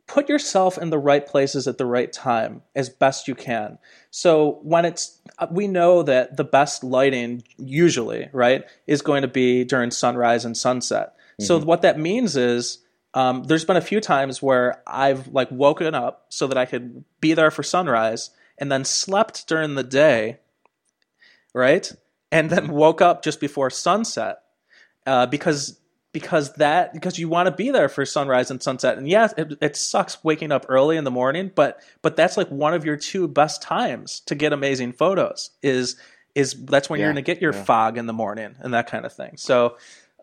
[0.08, 3.78] put yourself in the right places at the right time as best you can.
[4.12, 5.20] So when it's
[5.52, 10.56] we know that the best lighting usually, right, is going to be during sunrise and
[10.56, 11.14] sunset.
[11.40, 12.80] So what that means is
[13.16, 17.04] um, there's been a few times where I've like woken up so that I could
[17.22, 20.40] be there for sunrise and then slept during the day,
[21.54, 21.92] right?
[22.32, 24.40] And then woke up just before sunset
[25.08, 25.80] uh, because
[26.12, 29.58] because that because you want to be there for sunrise and sunset and yes it,
[29.60, 32.96] it sucks waking up early in the morning but but that's like one of your
[32.96, 35.98] two best times to get amazing photos is
[36.34, 37.64] is that's when you're going to get your yeah.
[37.66, 39.76] fog in the morning and that kind of thing so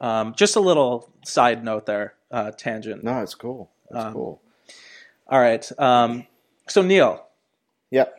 [0.03, 3.71] um, just a little side note there uh, tangent No, it's cool.
[3.91, 4.43] It's Um, cool.
[5.29, 6.27] all right um,
[6.69, 7.25] so Neal
[7.91, 8.15] Yep.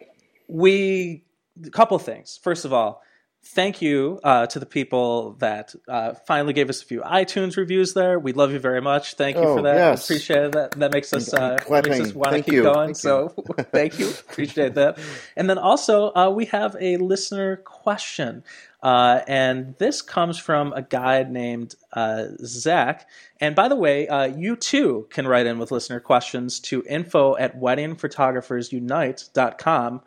[0.47, 1.23] we
[1.65, 2.39] a couple things.
[2.41, 3.01] First of all,
[3.43, 7.93] thank you uh, to the people that uh, finally gave us a few iTunes reviews.
[7.93, 9.13] There, we love you very much.
[9.15, 9.75] Thank you Oh, for that.
[9.75, 10.03] yes.
[10.05, 10.71] Appreciate that.
[10.71, 12.63] That makes us uh, makes us want to keep you.
[12.63, 12.87] going.
[12.93, 13.29] Thank so
[13.71, 14.09] thank you.
[14.09, 14.97] Appreciate that.
[15.35, 18.43] And then also uh, we have a listener question.
[18.81, 23.07] Uh, and this comes from a guy named uh, Zach.
[23.39, 27.37] And by the way, uh, you too can write in with listener questions to info
[27.37, 30.01] at weddingphotographersunite.com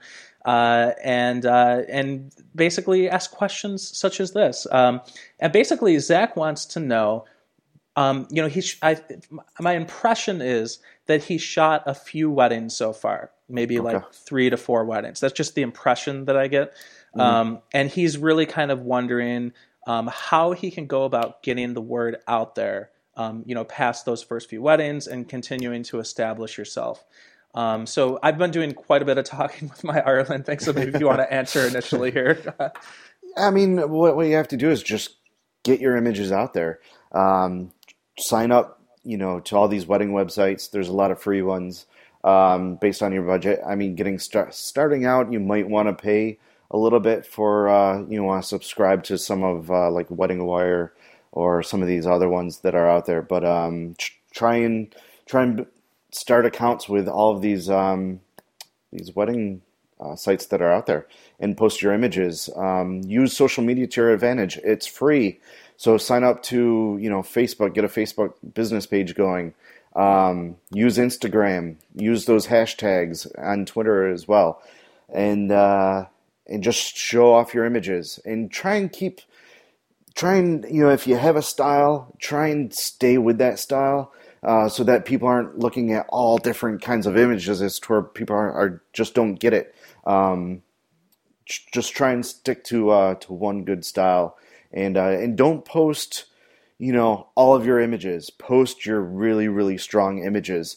[0.46, 4.66] uh, and uh, and basically ask questions such as this.
[4.70, 5.00] Um,
[5.40, 7.26] and basically, Zach wants to know.
[7.96, 8.60] Um, you know, he.
[8.60, 8.98] Sh- I,
[9.58, 14.56] my impression is that he shot a few weddings so far, maybe like three to
[14.56, 15.20] four weddings.
[15.20, 16.74] That's just the impression that I get.
[17.18, 19.52] Um, and he's really kind of wondering
[19.86, 22.90] um, how he can go about getting the word out there.
[23.16, 27.02] Um, you know, past those first few weddings and continuing to establish yourself.
[27.56, 30.58] Um, so I've been doing quite a bit of talking with my Ireland thing.
[30.58, 32.54] So maybe if you want to answer initially here.
[33.36, 35.16] I mean, what, what you have to do is just
[35.64, 36.80] get your images out there.
[37.12, 37.72] Um,
[38.18, 40.70] sign up, you know, to all these wedding websites.
[40.70, 41.86] There's a lot of free ones
[42.24, 43.60] um, based on your budget.
[43.66, 46.38] I mean, getting start, starting out, you might want to pay
[46.70, 50.10] a little bit for uh, you know, want to subscribe to some of uh, like
[50.10, 50.92] Wedding Wire
[51.32, 53.22] or some of these other ones that are out there.
[53.22, 54.94] But um, tr- try and
[55.26, 55.66] try and
[56.16, 58.20] start accounts with all of these um,
[58.92, 59.62] these wedding
[60.00, 61.06] uh, sites that are out there
[61.38, 62.50] and post your images.
[62.56, 64.58] Um, use social media to your advantage.
[64.64, 65.40] It's free,
[65.76, 67.74] so sign up to you know Facebook.
[67.74, 69.54] Get a Facebook business page going.
[69.94, 71.76] Um, use Instagram.
[71.94, 74.62] Use those hashtags on Twitter as well,
[75.12, 76.06] and uh,
[76.46, 79.20] and just show off your images and try and keep.
[80.14, 84.12] Try and you know if you have a style, try and stay with that style
[84.46, 88.02] uh, so that people aren't looking at all different kinds of images as to where
[88.02, 89.74] people are, are just don't get it.
[90.06, 90.62] Um,
[91.46, 94.38] just try and stick to uh, to one good style,
[94.72, 96.26] and uh, and don't post,
[96.78, 98.30] you know, all of your images.
[98.30, 100.76] Post your really really strong images,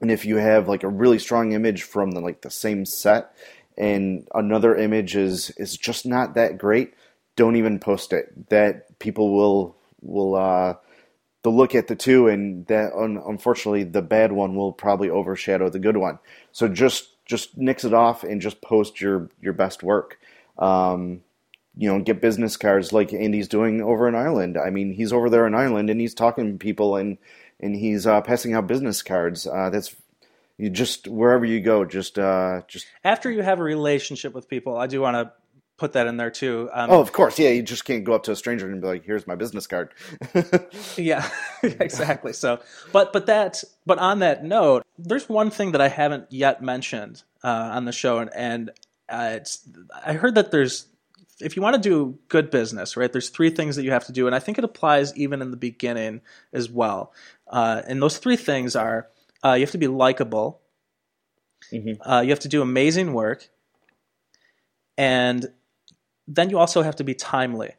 [0.00, 3.34] and if you have like a really strong image from the, like the same set,
[3.76, 6.94] and another image is is just not that great,
[7.36, 8.48] don't even post it.
[8.48, 10.34] That people will will
[11.46, 15.68] they'll look at the two, and that un- unfortunately the bad one will probably overshadow
[15.68, 16.18] the good one.
[16.50, 20.18] So just just nix it off and just post your your best work.
[20.58, 21.22] Um,
[21.76, 24.58] you know, get business cards like Andy's doing over in Ireland.
[24.58, 27.16] I mean, he's over there in Ireland and he's talking to people and
[27.60, 29.46] and he's uh, passing out business cards.
[29.46, 29.94] Uh, that's
[30.58, 34.76] you just wherever you go, just uh, just After you have a relationship with people,
[34.76, 35.32] I do want to
[35.76, 36.68] put that in there too.
[36.72, 37.50] Um, oh, of course, yeah.
[37.50, 39.90] You just can't go up to a stranger and be like, "Here's my business card."
[40.96, 41.28] Yeah,
[41.62, 42.32] exactly.
[42.32, 42.60] So,
[42.92, 47.22] but but that but on that note, there's one thing that I haven't yet mentioned
[47.44, 48.70] uh, on the show, and, and
[49.08, 49.68] uh, it's
[50.04, 50.86] I heard that there's
[51.40, 53.12] if you want to do good business, right?
[53.12, 55.50] There's three things that you have to do, and I think it applies even in
[55.50, 56.22] the beginning
[56.52, 57.12] as well.
[57.46, 59.08] Uh, and those three things are
[59.44, 60.60] uh, you have to be likable,
[61.72, 61.98] Mhm.
[62.00, 63.48] uh, you have to do amazing work,
[64.96, 65.46] and
[66.28, 67.74] then you also have to be timely.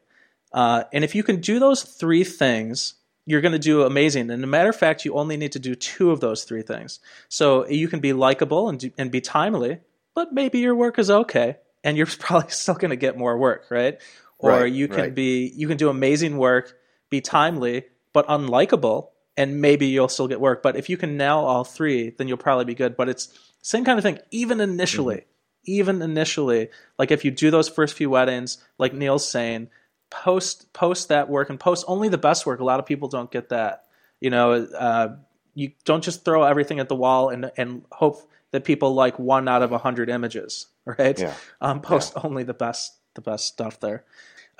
[0.52, 2.94] Uh, and if you can do those three things,
[3.26, 4.30] you're going to do amazing.
[4.30, 7.00] And a matter of fact, you only need to do two of those three things.
[7.28, 9.80] So you can be likable and, do, and be timely,
[10.14, 13.66] but maybe your work is okay, and you're probably still going to get more work,
[13.70, 14.00] right?
[14.38, 15.14] Or Right, you can right.
[15.14, 16.78] be you can do amazing work,
[17.10, 20.62] be timely, but unlikable, and maybe you'll still get work.
[20.62, 22.96] But if you can nail all three, then you'll probably be good.
[22.96, 24.20] But it's same kind of thing.
[24.30, 25.37] Even initially, Mm-hmm.
[25.68, 29.68] Even initially, like if you do those first few weddings, like Neal's saying,
[30.10, 32.60] post post that work and post only the best work.
[32.60, 33.84] A lot of people don't get that.
[34.20, 35.16] You know, uh,
[35.54, 39.48] you don't just throw everything at the wall and and hope that people like one
[39.48, 41.18] out of a hundred images, right?
[41.18, 41.34] Yeah.
[41.60, 44.04] Um, post only the best the best stuff there.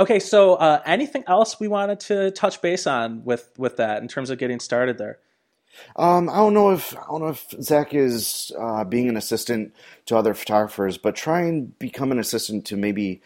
[0.00, 4.08] Okay, so uh, anything else we wanted to touch base on with with that in
[4.08, 5.18] terms of getting started there?
[5.96, 9.74] Um, I don't know if I don't know if Zach is uh, being an assistant
[10.06, 13.22] to other photographers, but try and become an assistant to maybe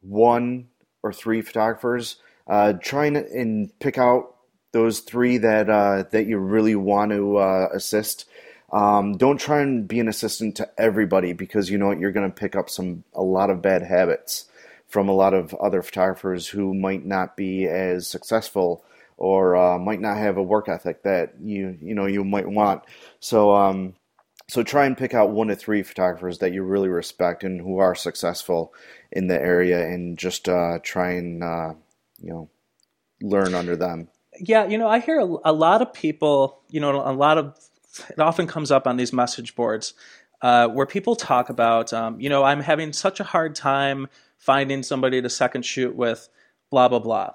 [0.00, 0.68] one
[1.02, 2.16] or three photographers.
[2.46, 4.36] Uh, try and, and pick out
[4.72, 8.26] those three that uh, that you really want to uh, assist.
[8.72, 12.30] Um, don't try and be an assistant to everybody because you know what you're going
[12.30, 14.46] to pick up some a lot of bad habits
[14.88, 18.84] from a lot of other photographers who might not be as successful
[19.16, 22.82] or uh, might not have a work ethic that you you know you might want.
[23.20, 23.94] So um,
[24.48, 27.78] so try and pick out one to three photographers that you really respect and who
[27.78, 28.72] are successful
[29.10, 31.74] in the area, and just uh, try and uh,
[32.20, 32.48] you know
[33.22, 34.08] learn under them.
[34.38, 37.58] Yeah, you know, I hear a, a lot of people, you know, a lot of
[38.10, 39.94] it often comes up on these message boards
[40.42, 44.08] uh, where people talk about, um, you know, I'm having such a hard time
[44.38, 46.28] finding somebody to second shoot with,
[46.70, 47.32] blah blah blah.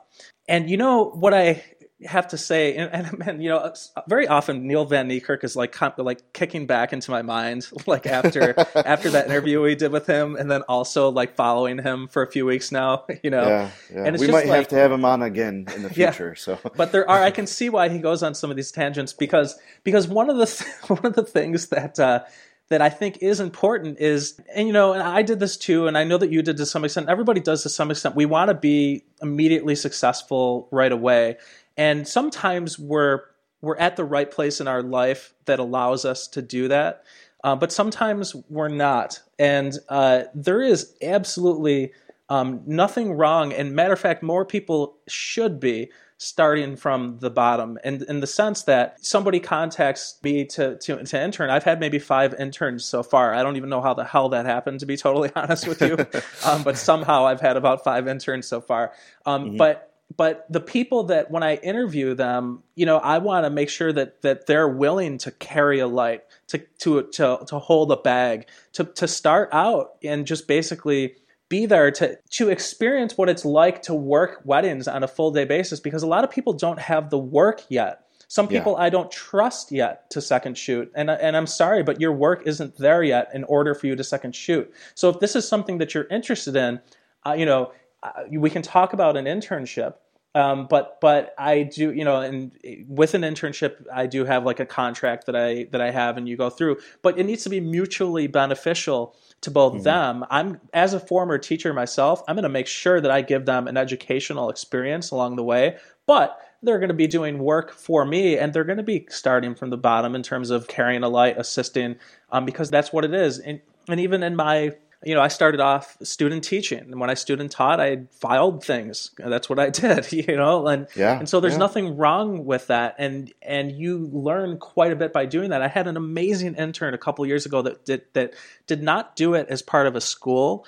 [0.48, 1.64] And you know what I
[2.04, 3.72] have to say, and, and, you know,
[4.08, 8.56] very often Neil Van Niekerk is like like kicking back into my mind, like after
[8.76, 12.28] after that interview we did with him, and then also like following him for a
[12.32, 13.44] few weeks now, you know.
[13.48, 14.04] Yeah, yeah.
[14.06, 16.10] And we might like- have to have him on again in the Yeah.
[16.12, 16.34] future.
[16.36, 19.14] So but there are I can see why he goes on some of these tangents
[19.14, 22.24] because because one of the th- one of the things that uh,
[22.72, 25.98] that I think is important is and you know and I did this too and
[25.98, 28.16] I know that you did to some extent everybody does to some extent.
[28.16, 31.38] We want to be immediately successful right away.
[31.78, 33.22] And sometimes we're
[33.62, 37.04] we're at the right place in our life that allows us to do that
[37.44, 39.20] uh, but sometimes we're not.
[39.40, 41.92] And uh, there is absolutely
[42.30, 45.90] um, nothing wrong and matter of fact more people should be
[46.22, 47.80] starting from the bottom.
[47.84, 51.98] And in the sense that somebody contacts me to, to, to intern i've had maybe
[51.98, 53.34] five interns so far.
[53.34, 55.98] I don't even know how the hell that happened to be totally honest with you.
[56.46, 58.94] Um, but somehow i've had about five interns so far.
[59.26, 63.50] Um, but but the people that when I interview them, you know, I want to
[63.50, 67.92] make sure that that they're willing to carry a light, to to to to hold
[67.92, 71.16] a bag, to to start out and just basically
[71.52, 75.44] be there to to experience what it's like to work weddings on a full day
[75.44, 78.08] basis because a lot of people don't have the work yet.
[78.30, 78.60] Some Yeah.
[78.60, 82.48] people I don't trust yet to second shoot, and and I'm sorry, but your work
[82.48, 84.74] isn't there yet in order for you to second shoot.
[84.96, 86.80] So if this is something that you're interested in,
[87.28, 89.96] uh, you know, uh, we can talk about an internship.
[90.34, 92.54] Um, but but I do you know and
[92.88, 96.26] with an internship I do have like a contract that I that I have and
[96.30, 100.26] you go through but it needs to be mutually beneficial to both them.
[100.30, 103.68] I'm as a former teacher myself I'm going to make sure that I give them
[103.68, 108.38] an educational experience along the way but they're going to be doing work for me
[108.38, 111.38] and they're going to be starting from the bottom in terms of carrying a light
[111.38, 111.96] assisting
[112.32, 113.40] um, because that's what it is.
[113.40, 117.16] And, and even in my you know, I started off student teaching, and when I
[117.16, 119.12] student taught, I filed things.
[119.18, 121.60] That's what I did, you know, and Yeah, and so there's yeah.
[121.60, 125.62] nothing wrong with that, and and you learn quite a bit by doing that.
[125.62, 128.34] I had an amazing intern a couple years ago that did that
[128.68, 130.66] did not do it as part of a school,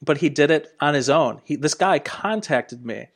[0.00, 1.40] but he did it on his own.
[1.44, 3.08] He this guy contacted me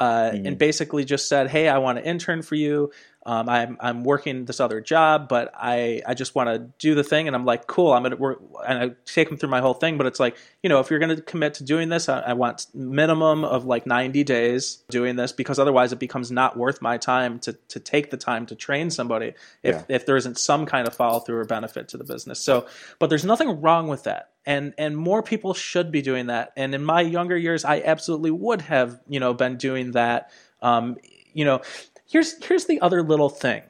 [0.00, 0.46] uh, Mm-hmm.
[0.46, 2.90] and basically just said, "Hey, I want to intern for you.
[3.28, 7.04] Um, I'm I'm working this other job, but I I just want to do the
[7.04, 9.74] thing." And I'm like, "Cool, I'm gonna work." And I take them through my whole
[9.74, 12.32] thing, but it's like, you know, if you're gonna commit to doing this, I, I
[12.32, 16.96] want minimum of like 90 days doing this because otherwise it becomes not worth my
[16.96, 19.82] time to to take the time to train somebody if Yeah.
[19.88, 22.40] if there isn't some kind of follow through or benefit to the business.
[22.40, 22.66] So,
[22.98, 24.30] but there's nothing wrong with that.
[24.46, 26.52] And and more people should be doing that.
[26.56, 30.30] And in my younger years, I absolutely would have, you know, been doing that.
[30.62, 30.96] Um,
[31.34, 31.60] you know,
[32.08, 33.62] here's here's the other little thing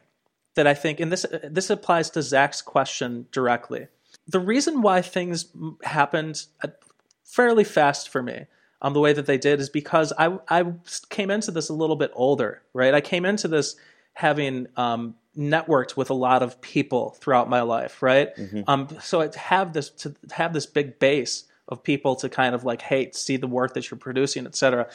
[0.54, 3.88] that I think, and this this applies to Zach's question directly.
[4.26, 5.46] The reason why things
[5.82, 6.68] happened uh,
[7.24, 8.46] fairly fast for me
[8.80, 10.64] um, the way that they did is because I I
[11.10, 12.94] came into this a little bit older, right?
[12.94, 13.76] I came into this
[14.14, 18.34] having um, networked with a lot of people throughout my life, right?
[18.36, 18.62] Mm-hmm.
[18.66, 22.64] Um, so to have this to have this big base of people to kind of
[22.64, 24.88] like, hey, see the work that you're producing, et cetera.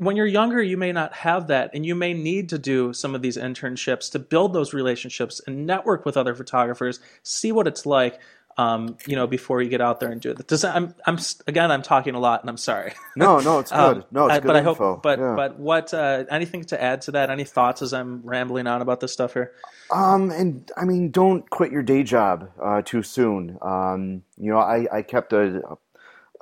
[0.00, 3.14] When you're younger, you may not have that, and you may need to do some
[3.14, 7.84] of these internships to build those relationships and network with other photographers, see what it's
[7.84, 8.18] like
[8.60, 10.46] um, you know, before you get out there and do it.
[10.46, 12.92] Does I'm, I'm again, I'm talking a lot, and I'm sorry.
[13.16, 13.78] No, no, it's good.
[13.78, 14.74] Um, no, it's I- good but I info.
[14.74, 15.34] hope, but yeah.
[15.36, 15.92] but what?
[15.92, 17.28] Uh, anything to add to that?
[17.28, 19.52] Any thoughts as I'm rambling on about this stuff here?
[19.90, 23.58] Um, and I mean, don't quit your day job uh, too soon.
[23.60, 25.76] Um, you know, I, I kept a a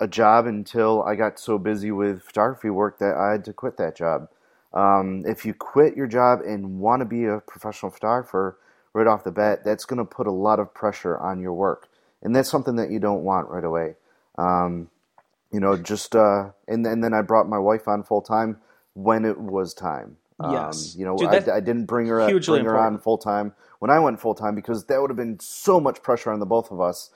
[0.06, 3.96] job until I got so busy with photography work that I had to quit that
[3.96, 4.28] job.
[4.72, 8.58] Um, if you quit your job and want to be a professional photographer
[8.92, 11.88] right off the bat, that's going to put a lot of pressure on your work,
[12.22, 13.94] and that's something that you don't want right away.
[14.36, 14.88] Um,
[15.52, 18.58] you know, just uh, and and then I brought my wife on full time
[18.94, 20.16] when it was time.
[20.40, 20.94] Um, Yes.
[20.96, 23.90] you know, Dude, I, I didn't bring her hugely bring her on full time when
[23.90, 26.70] I went full time because that would have been so much pressure on the both
[26.70, 27.10] of us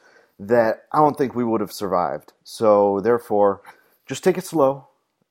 [0.49, 2.33] that I don't think we would have survived.
[2.45, 3.63] So therefore,
[4.07, 4.89] just take it slow.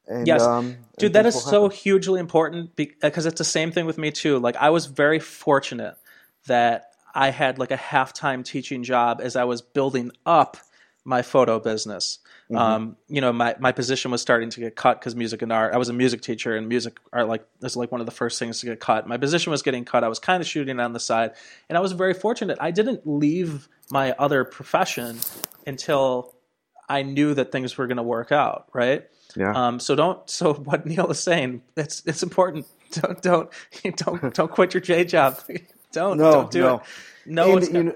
[0.07, 3.97] And, Yes, um, dude, that things so hugely important because it's the same thing with
[3.97, 4.39] me too.
[4.39, 5.95] Like I was very fortunate
[6.47, 10.57] that I had like a half-time teaching job as I was building up
[11.03, 12.19] my photo business.
[12.49, 12.57] Mm-hmm.
[12.57, 15.73] Um, you know, my, my position was starting to get cut because music and art.
[15.73, 18.39] I was a music teacher, and music art like is like one of the first
[18.39, 19.07] things to get cut.
[19.07, 20.03] My position was getting cut.
[20.03, 21.31] I was kind of shooting on the side,
[21.69, 22.57] and I was very fortunate.
[22.59, 25.19] I didn't leave my other profession
[25.67, 26.33] until
[26.89, 28.67] I knew that things were going to work out.
[28.73, 29.07] Right.
[29.35, 29.53] Yeah.
[29.53, 30.29] Um, so don't.
[30.29, 32.65] So what Neal is saying, it's it's important.
[32.91, 33.49] Don't don't
[33.95, 35.39] don't don't quit your day job.
[35.93, 36.75] don't No, don't do no.
[36.75, 36.81] it.
[37.25, 37.95] No, and, you know,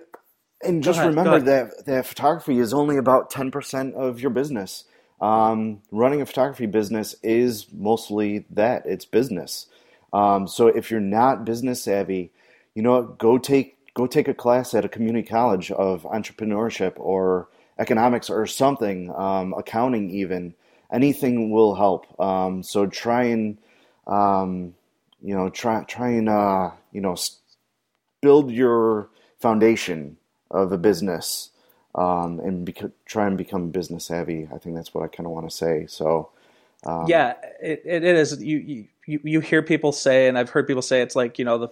[0.64, 4.86] and just ahead, remember that that photography is only about ten percent of your business.
[5.20, 9.68] Um, running a photography business is mostly that it's business.
[10.14, 12.32] Um, so if you're not business savvy,
[12.74, 16.94] you know, what, go take go take a class at a community college of entrepreneurship
[16.98, 20.54] or economics or something, um, accounting even.
[20.92, 22.20] Anything will help.
[22.20, 23.58] Um, so try and
[24.06, 24.76] um,
[25.22, 27.16] you know try try and uh, you know
[28.22, 30.18] build your foundation
[30.52, 31.50] of a business
[31.96, 34.48] um, and beco- try and become business savvy.
[34.54, 35.86] I think that's what I kind of want to say.
[35.88, 36.30] So
[36.86, 38.42] um, yeah, it, it is.
[38.42, 38.58] You,
[39.08, 41.70] you you hear people say, and I've heard people say, it's like you know the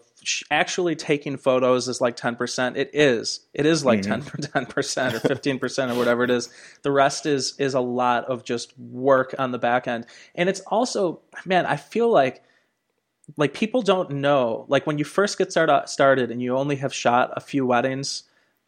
[0.51, 2.77] actually taking photos is like ten percent.
[2.77, 3.41] It is.
[3.53, 4.41] It is like Mm-hmm.
[4.53, 6.49] 10 percent or fifteen percent or whatever it is.
[6.81, 10.05] The rest is is a lot of just work on the back end,
[10.35, 11.65] and it's also man.
[11.65, 12.43] I feel like
[13.37, 16.93] like people don't know like when you first get start, started and you only have
[16.93, 18.23] shot a few weddings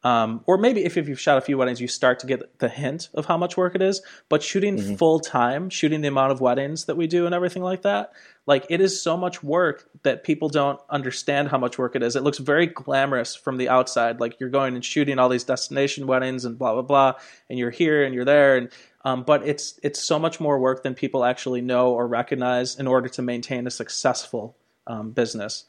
[0.06, 2.70] um, or maybe if, if you've shot a few weddings you start to get the
[2.70, 4.04] hint of how much work it is.
[4.30, 7.82] But shooting full time shooting the amount of weddings that we do and everything like
[7.82, 8.12] that
[8.46, 12.16] like it is so much work that people don't understand how much work it is.
[12.16, 16.06] It looks very glamorous from the outside like you're going and shooting all these destination
[16.06, 17.14] weddings and blah blah blah
[17.50, 18.58] and you're here and you're there.
[18.58, 18.70] And
[19.04, 22.86] um, but it's it's so much more work than people actually know or recognize in
[22.86, 25.66] order to maintain a successful um, business.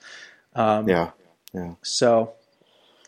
[0.54, 1.10] Um, yeah,
[1.54, 2.34] yeah, So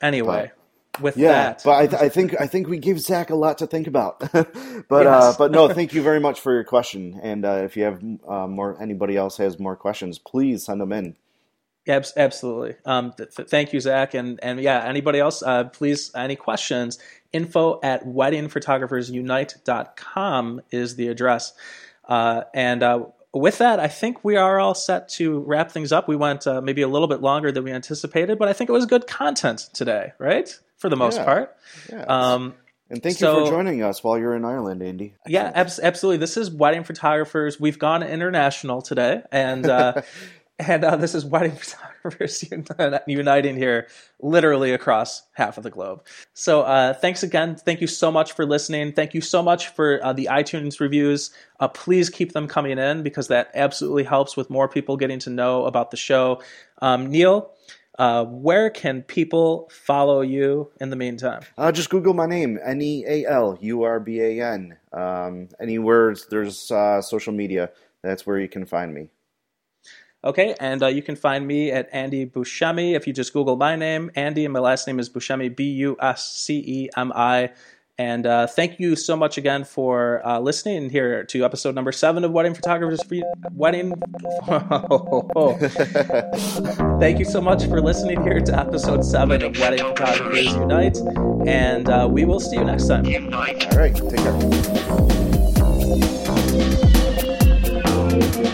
[0.01, 0.53] anyway,
[1.01, 1.33] with yeah.
[1.33, 3.87] that, But I, th- I think I think we give Zach a lot to think
[3.87, 4.19] about.
[4.33, 7.19] but uh, but no, thank you very much for your question.
[7.23, 10.93] And uh, if you have uh, more, anybody else has more questions, please send them
[10.93, 11.17] in.
[11.87, 12.75] Abs- absolutely.
[12.85, 15.43] Um, th- th- thank you, Zach, and and yeah, anybody else?
[15.43, 16.99] Uh, please, any questions?
[17.33, 21.53] Info at weddingphotographersunite.com is the address.
[22.07, 23.05] Uh, and uh,
[23.35, 26.09] with that, I think we are all set to wrap things up.
[26.09, 28.73] We went uh, maybe a little bit longer than we anticipated, but I think it
[28.73, 30.49] was good content today, right?
[30.79, 31.25] For the most Yeah.
[31.25, 31.57] part.
[31.93, 32.03] Yeah.
[32.05, 32.55] Um,
[32.91, 35.15] and thank so- you for joining us while you're in Ireland, Andy.
[35.27, 36.19] Yeah, abs- absolutely.
[36.19, 37.61] This is wedding photographers.
[37.61, 40.01] We've gone international today, and uh,
[40.59, 41.88] and uh, this is wedding photographers
[42.21, 43.89] uni- uniting here,
[44.21, 46.05] literally across half of the globe.
[46.35, 47.57] So uh, thanks again.
[47.57, 48.93] Thank you so much for listening.
[48.93, 51.31] Thank you so much for uh, the iTunes reviews.
[51.61, 55.31] Uh, please keep them coming in because that absolutely helps with more people getting to
[55.31, 56.43] know about the show.
[56.81, 57.53] Um, Neal.
[57.99, 61.43] Uh, where can people follow you in the meantime?
[61.57, 64.77] Uh, just Google my name, N E A L U R B A N.
[64.93, 67.71] Um, anywhere there's uh, social media,
[68.03, 69.11] that's where you can find me.
[70.25, 73.77] Okay, and uh, you can find me at Andy Buscemi if you just Google my
[73.77, 77.51] name, Andy, and my last name is Buscemi, B U S C E M I.
[78.01, 82.23] And uh, thank you so much again for uh, listening here to episode number seven
[82.25, 83.93] of Wedding Photographers Free Wedding.
[87.01, 90.97] thank you so much for listening here to episode seven of Wedding Photographers Unite,
[91.47, 93.05] and uh, we will see you next time.
[93.35, 93.41] All
[93.79, 94.17] right, take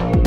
[0.09, 0.24] care.